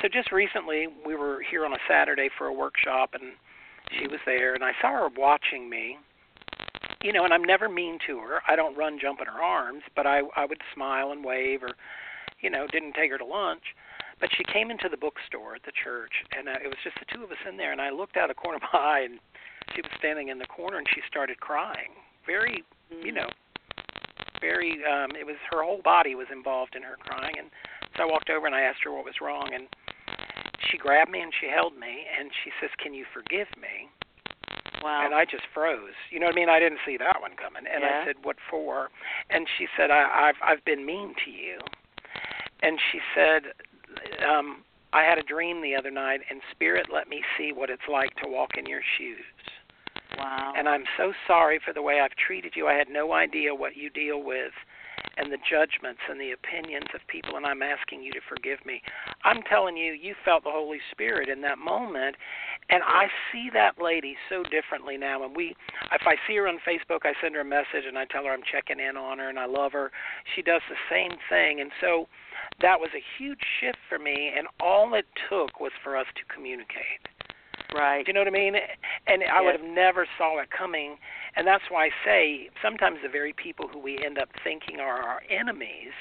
[0.01, 3.33] so just recently we were here on a Saturday for a workshop, and
[3.97, 5.97] she was there, and I saw her watching me.
[7.03, 8.41] You know, and I'm never mean to her.
[8.47, 11.75] I don't run, jump in her arms, but I I would smile and wave, or
[12.41, 13.63] you know, didn't take her to lunch.
[14.19, 17.05] But she came into the bookstore at the church, and uh, it was just the
[17.13, 17.71] two of us in there.
[17.71, 19.19] And I looked out of the corner of my eye, and
[19.75, 21.93] she was standing in the corner, and she started crying,
[22.25, 22.63] very
[23.03, 23.29] you know,
[24.41, 27.49] very um it was her whole body was involved in her crying and
[27.95, 29.67] so I walked over and I asked her what was wrong and
[30.69, 33.87] she grabbed me and she held me and she says, "Can you forgive me?"
[34.87, 35.03] Wow.
[35.03, 35.99] And I just froze.
[36.11, 36.47] You know what I mean?
[36.49, 37.67] I didn't see that one coming.
[37.67, 37.99] And Yeah.
[38.01, 38.89] I said, "What for?"
[39.29, 41.59] And she said, I, "I've I've been mean to you."
[42.63, 43.53] And she said,
[44.25, 47.89] um, "I had a dream the other night, and Spirit let me see what it's
[47.89, 49.25] like to walk in your shoes."
[50.17, 50.53] wow.
[50.55, 52.67] And I'm so sorry for the way I've treated you.
[52.67, 54.53] I had no idea what you deal with
[55.17, 58.81] and the judgments and the opinions of people, and I'm asking you to forgive me.
[59.23, 62.15] I'm telling you, you felt the Holy Spirit in that moment,
[62.69, 65.23] and I see that lady so differently now.
[65.23, 65.55] And we,
[65.91, 68.31] if I see her on Facebook, I send her a message and I tell her
[68.31, 69.91] I'm checking in on her and I love her.
[70.35, 72.07] She does the same thing, and so
[72.61, 74.31] that was a huge shift for me.
[74.37, 77.01] And all it took was for us to communicate.
[77.73, 78.05] Right.
[78.05, 78.55] Do you know what I mean?
[79.07, 80.97] And I would have never saw it coming.
[81.35, 85.01] And that's why I say sometimes the very people who we end up thinking are
[85.01, 85.93] our enemies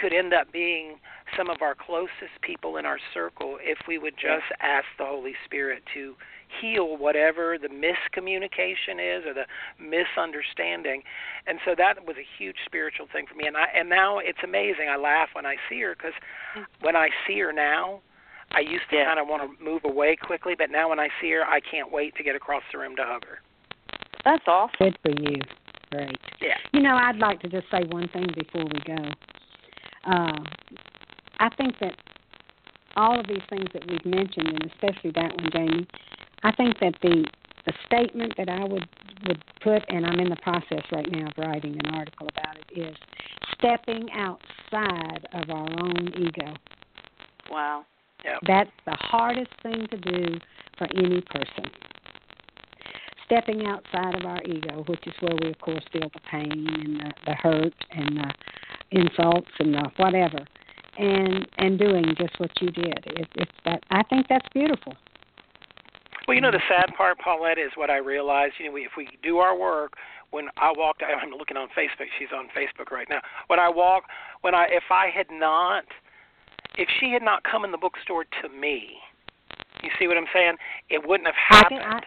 [0.00, 0.96] could end up being
[1.36, 5.34] some of our closest people in our circle if we would just ask the Holy
[5.44, 6.14] Spirit to
[6.60, 9.46] heal whatever the miscommunication is or the
[9.78, 11.02] misunderstanding.
[11.46, 13.46] And so that was a huge spiritual thing for me.
[13.46, 14.88] And I and now it's amazing.
[14.88, 16.14] I laugh when I see her because
[16.56, 16.64] mm.
[16.80, 18.00] when I see her now,
[18.52, 19.04] I used to Yeah.
[19.06, 21.90] kind of want to move away quickly, but now when I see her, I can't
[21.92, 23.40] wait to get across the room to hug her.
[24.24, 24.74] That's awesome.
[24.78, 25.40] Good for you.
[25.90, 26.18] Great.
[26.40, 26.56] Yeah.
[26.72, 29.10] You know, I'd like to just say one thing before we go.
[30.04, 30.38] Uh,
[31.40, 31.94] I think that
[32.96, 35.86] all of these things that we've mentioned, and especially that one, Jamie,
[36.42, 37.24] I think that the
[37.66, 38.88] the statement that I would
[39.26, 42.78] would put, and I'm in the process right now of writing an article about it,
[42.78, 42.96] is
[43.54, 46.54] stepping outside of our own ego.
[47.50, 47.84] Wow.
[48.24, 48.38] Yeah.
[48.46, 50.38] That's the hardest thing to do
[50.76, 51.70] for any person.
[53.26, 57.00] Stepping outside of our ego, which is where we, of course, feel the pain and
[57.00, 58.32] the, the hurt and the
[58.90, 60.38] insults and the whatever,
[60.96, 62.98] and and doing just what you did.
[63.04, 64.94] It, it's that I think that's beautiful.
[66.26, 68.54] Well, you know the sad part, Paulette, is what I realized.
[68.58, 69.94] You know, we, if we do our work,
[70.30, 72.08] when I walked, I'm looking on Facebook.
[72.18, 73.20] She's on Facebook right now.
[73.46, 74.04] When I walk,
[74.42, 75.84] when I, if I had not,
[76.78, 78.96] if she had not come in the bookstore to me,
[79.82, 80.54] you see what I'm saying?
[80.88, 81.82] It wouldn't have happened.
[81.82, 82.00] I,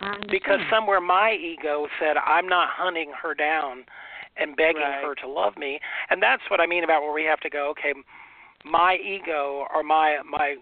[0.00, 3.84] I because somewhere my ego said I'm not hunting her down
[4.36, 5.04] and begging right.
[5.04, 5.80] her to love me,
[6.10, 7.70] and that's what I mean about where we have to go.
[7.70, 7.94] Okay,
[8.64, 10.56] my ego or my my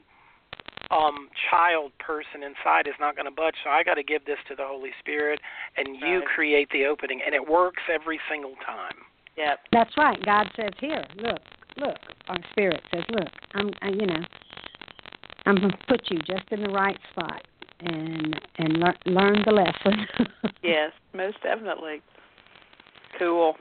[0.90, 4.38] um child person inside is not going to budge, so I got to give this
[4.48, 5.40] to the Holy Spirit,
[5.76, 8.96] and you create the opening, and it works every single time.
[9.36, 9.58] Yep.
[9.72, 10.24] That's right.
[10.24, 11.40] God says, "Here, look,
[11.76, 11.98] look."
[12.28, 14.22] Our spirit says, "Look, I'm, I, you know,
[15.46, 17.46] I'm gonna put you just in the right spot
[17.80, 20.06] and and lear- learn the lesson."
[20.62, 22.00] Yes, most definitely.
[23.18, 23.54] Cool.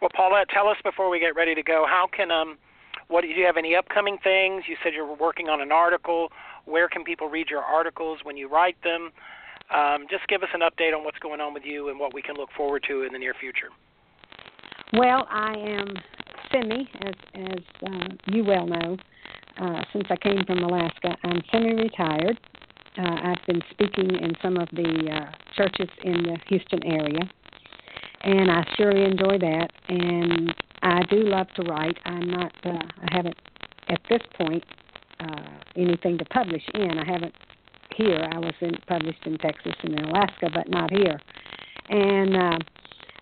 [0.00, 2.58] Well, Paulette, tell us before we get ready to go, how can um,
[3.06, 4.64] what do you have any upcoming things?
[4.68, 6.30] You said you're working on an article.
[6.66, 9.10] Where can people read your articles when you write them?
[9.74, 12.22] Um, just give us an update on what's going on with you and what we
[12.22, 13.68] can look forward to in the near future.
[14.92, 15.94] Well, I am
[16.52, 18.96] semi, as as uh, you well know,
[19.60, 21.16] uh, since I came from Alaska.
[21.24, 22.38] I'm semi-retired.
[22.98, 27.20] Uh, I've been speaking in some of the uh, churches in the Houston area,
[28.22, 29.68] and I surely enjoy that.
[29.88, 31.98] And I do love to write.
[32.04, 32.52] I'm not.
[32.64, 33.36] Uh, I haven't
[33.88, 34.64] at this point
[35.20, 36.98] uh, anything to publish in.
[36.98, 37.34] I haven't
[37.96, 38.28] here.
[38.32, 41.18] I was in, published in Texas and in Alaska, but not here.
[41.90, 42.58] And uh,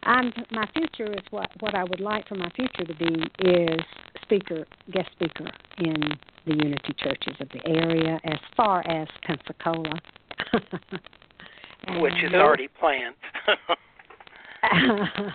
[0.07, 3.81] I'm my future is what what I would like for my future to be is
[4.23, 6.01] speaker guest speaker in
[6.47, 9.99] the Unity churches of the area as far as Pensacola.
[12.01, 13.15] which is already planned.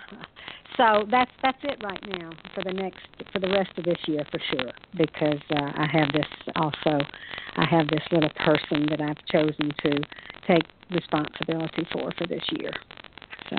[0.76, 4.24] so that's that's it right now for the next for the rest of this year
[4.30, 6.26] for sure because uh, I have this
[6.56, 6.98] also
[7.56, 10.00] I have this little person that I've chosen to
[10.46, 12.72] take responsibility for for this year.
[13.50, 13.56] So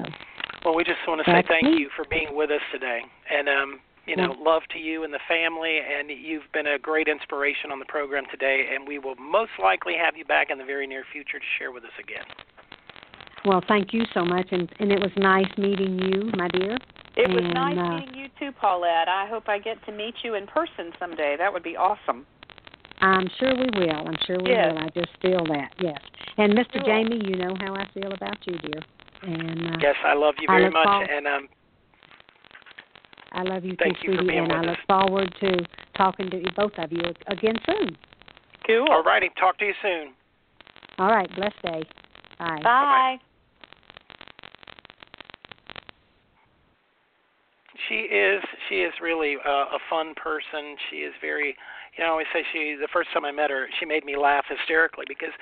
[0.65, 1.77] well, we just want to say That's thank me.
[1.79, 5.19] you for being with us today, and um, you know, love to you and the
[5.27, 5.79] family.
[5.79, 9.93] And you've been a great inspiration on the program today, and we will most likely
[9.95, 12.25] have you back in the very near future to share with us again.
[13.45, 16.77] well, thank you so much, and and it was nice meeting you, my dear.
[17.15, 19.07] It was And, nice uh, meeting you too, Paulette.
[19.07, 21.35] I hope I get to meet you in person someday.
[21.37, 22.25] That would be awesome.
[23.01, 24.07] I'm sure we will.
[24.07, 24.71] I'm sure we Yes.
[24.71, 24.79] will.
[24.79, 25.73] I just feel that.
[25.79, 25.99] Yes.
[26.37, 26.79] And Mr.
[26.79, 26.85] Cool.
[26.85, 28.81] Jamie, you know how I feel about you, dear.
[29.23, 31.47] And uh, Yes, I love you very much, forward- and um,
[33.31, 34.77] I love you Thank too, you for sweetie, being and with I us.
[34.77, 35.65] look forward to
[35.97, 37.97] talking to you, both of you again soon.
[38.67, 38.85] Cool.
[38.89, 40.13] all righty, talk to you soon.
[40.99, 41.29] All right.
[41.35, 41.83] Blessed day.
[42.39, 42.59] Bye.
[42.63, 43.17] Bye.
[47.89, 50.75] She is she is really a, a fun person.
[50.89, 51.55] She is very
[51.97, 54.17] you know, I always say she the first time I met her, she made me
[54.17, 55.33] laugh hysterically because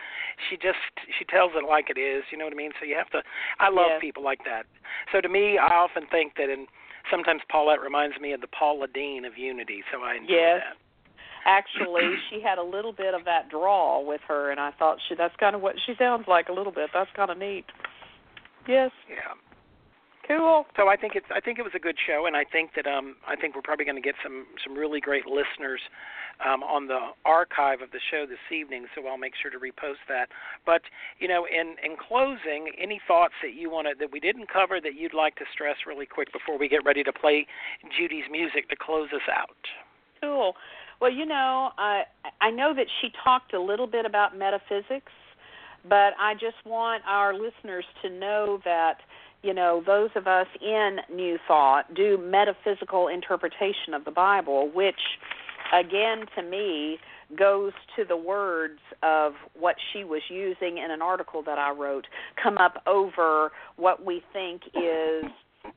[0.49, 0.79] she just
[1.17, 2.71] she tells it like it is, you know what I mean?
[2.79, 3.21] So you have to
[3.59, 4.01] I love Yes.
[4.01, 4.65] people like that.
[5.11, 6.67] So to me, I often think that and
[7.09, 10.61] sometimes Paulette reminds me of the Paula Deen of Unity, so I enjoy Yes.
[10.61, 10.77] that.
[11.45, 15.15] Actually, she had a little bit of that drawl with her, and I thought she
[15.15, 16.89] that's kind of what she sounds like a little bit.
[16.93, 17.65] That's kind of neat.
[18.67, 18.91] Yes.
[19.09, 19.33] Yeah.
[20.37, 20.65] Cool.
[20.77, 22.87] So I think it's I think it was a good show, and I think that
[22.87, 25.81] um I think we're probably going to get some some really great listeners
[26.39, 28.87] um, on the archive of the show this evening.
[28.95, 30.29] So I'll make sure to repost that.
[30.65, 30.83] But
[31.19, 34.95] you know, in in closing, any thoughts that you want that we didn't cover that
[34.95, 37.45] you'd like to stress really quick before we get ready to play
[37.97, 39.59] Judy's music to close us out?
[40.21, 40.53] Cool.
[41.01, 42.03] Well, you know, I
[42.39, 45.11] I know that she talked a little bit about metaphysics,
[45.83, 48.99] but I just want our listeners to know that
[49.43, 54.99] you know those of us in New Thought do metaphysical interpretation of the Bible, which
[55.73, 56.97] again to me
[57.37, 62.05] goes to the words of what she was using in an article that I wrote
[62.41, 65.31] come up over what we think is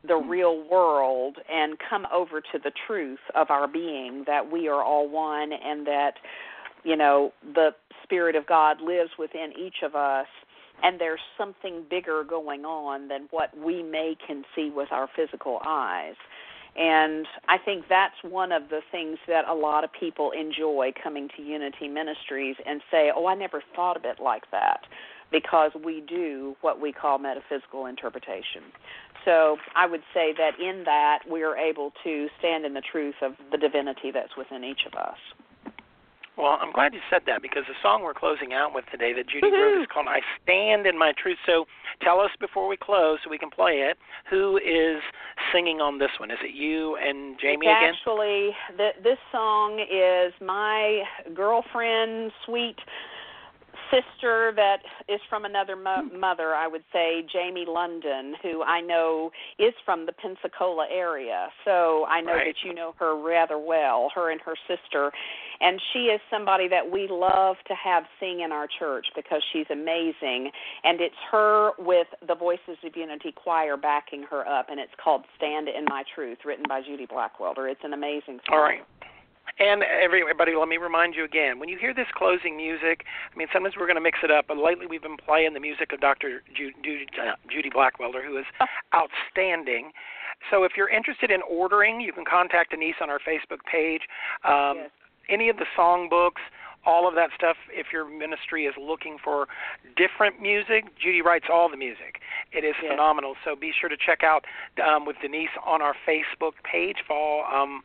[0.06, 4.82] the real world and come over to the truth of our being that we are
[4.82, 6.14] all one and that
[6.82, 7.70] you know the
[8.02, 10.26] spirit of God lives within each of us
[10.82, 15.60] and there's something bigger going on than what we may can see with our physical
[15.66, 16.16] eyes.
[16.76, 21.28] And I think that's one of the things that a lot of people enjoy coming
[21.36, 24.84] to Unity Ministries and say, "Oh, I never thought of it like that."
[25.34, 28.62] because we do what we call metaphysical interpretation.
[29.24, 33.16] So I would say that in that we are able to stand in the truth
[33.20, 35.18] of the divinity that's within each of us.
[36.36, 39.28] Well, I'm glad you said that because the song we're closing out with today that
[39.28, 39.76] Judy Woo-hoo.
[39.76, 41.38] wrote is called I Stand in My Truth.
[41.46, 41.64] So
[42.02, 43.96] tell us before we close so we can play it,
[44.28, 45.00] who is
[45.52, 46.32] singing on this one?
[46.32, 47.94] Is it you and Jamie it's again?
[47.94, 51.02] Actually, th- this song is my
[51.34, 52.76] girlfriend, sweet
[53.94, 59.30] sister that is from another mo- mother, I would say, Jamie London, who I know
[59.58, 61.48] is from the Pensacola area.
[61.64, 62.46] So I know Right.
[62.46, 65.12] that you know her rather well, her and her sister.
[65.60, 69.66] And she is somebody that we love to have sing in our church because she's
[69.70, 70.50] amazing.
[70.82, 75.24] And it's her with the Voices of Unity Choir backing her up, and it's called
[75.36, 77.70] Stand in My Truth, written by Judy Blackwelder.
[77.70, 78.58] It's an amazing song.
[78.58, 78.84] All right.
[79.58, 81.60] And everybody, let me remind you again.
[81.60, 84.46] When you hear this closing music, I mean, sometimes we're going to mix it up,
[84.48, 86.42] but lately we've been playing the music of Dr.
[86.56, 88.46] Ju- Ju- uh, Judy Blackwelder, who is
[88.92, 89.92] outstanding.
[90.50, 94.02] So if you're interested in ordering, you can contact Denise on our Facebook page.
[94.44, 94.90] Um, Yes.
[95.30, 96.42] Any of the song books,
[96.84, 97.56] all of that stuff.
[97.72, 99.48] If your ministry is looking for
[99.96, 102.20] different music, Judy writes all the music.
[102.52, 102.90] It is Yes.
[102.92, 103.36] phenomenal.
[103.42, 104.44] So be sure to check out
[104.86, 107.82] um, with Denise on our Facebook page for um,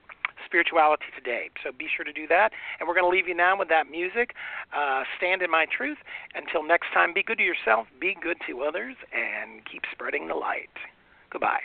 [0.49, 1.49] Spirituality Today.
[1.63, 2.49] So be sure to do that.
[2.79, 4.33] And we're going to leave you now with that music.
[4.73, 5.97] Uh, stand in my truth.
[6.33, 10.35] Until next time, be good to yourself, be good to others, and keep spreading the
[10.35, 10.73] light.
[11.29, 11.61] Goodbye.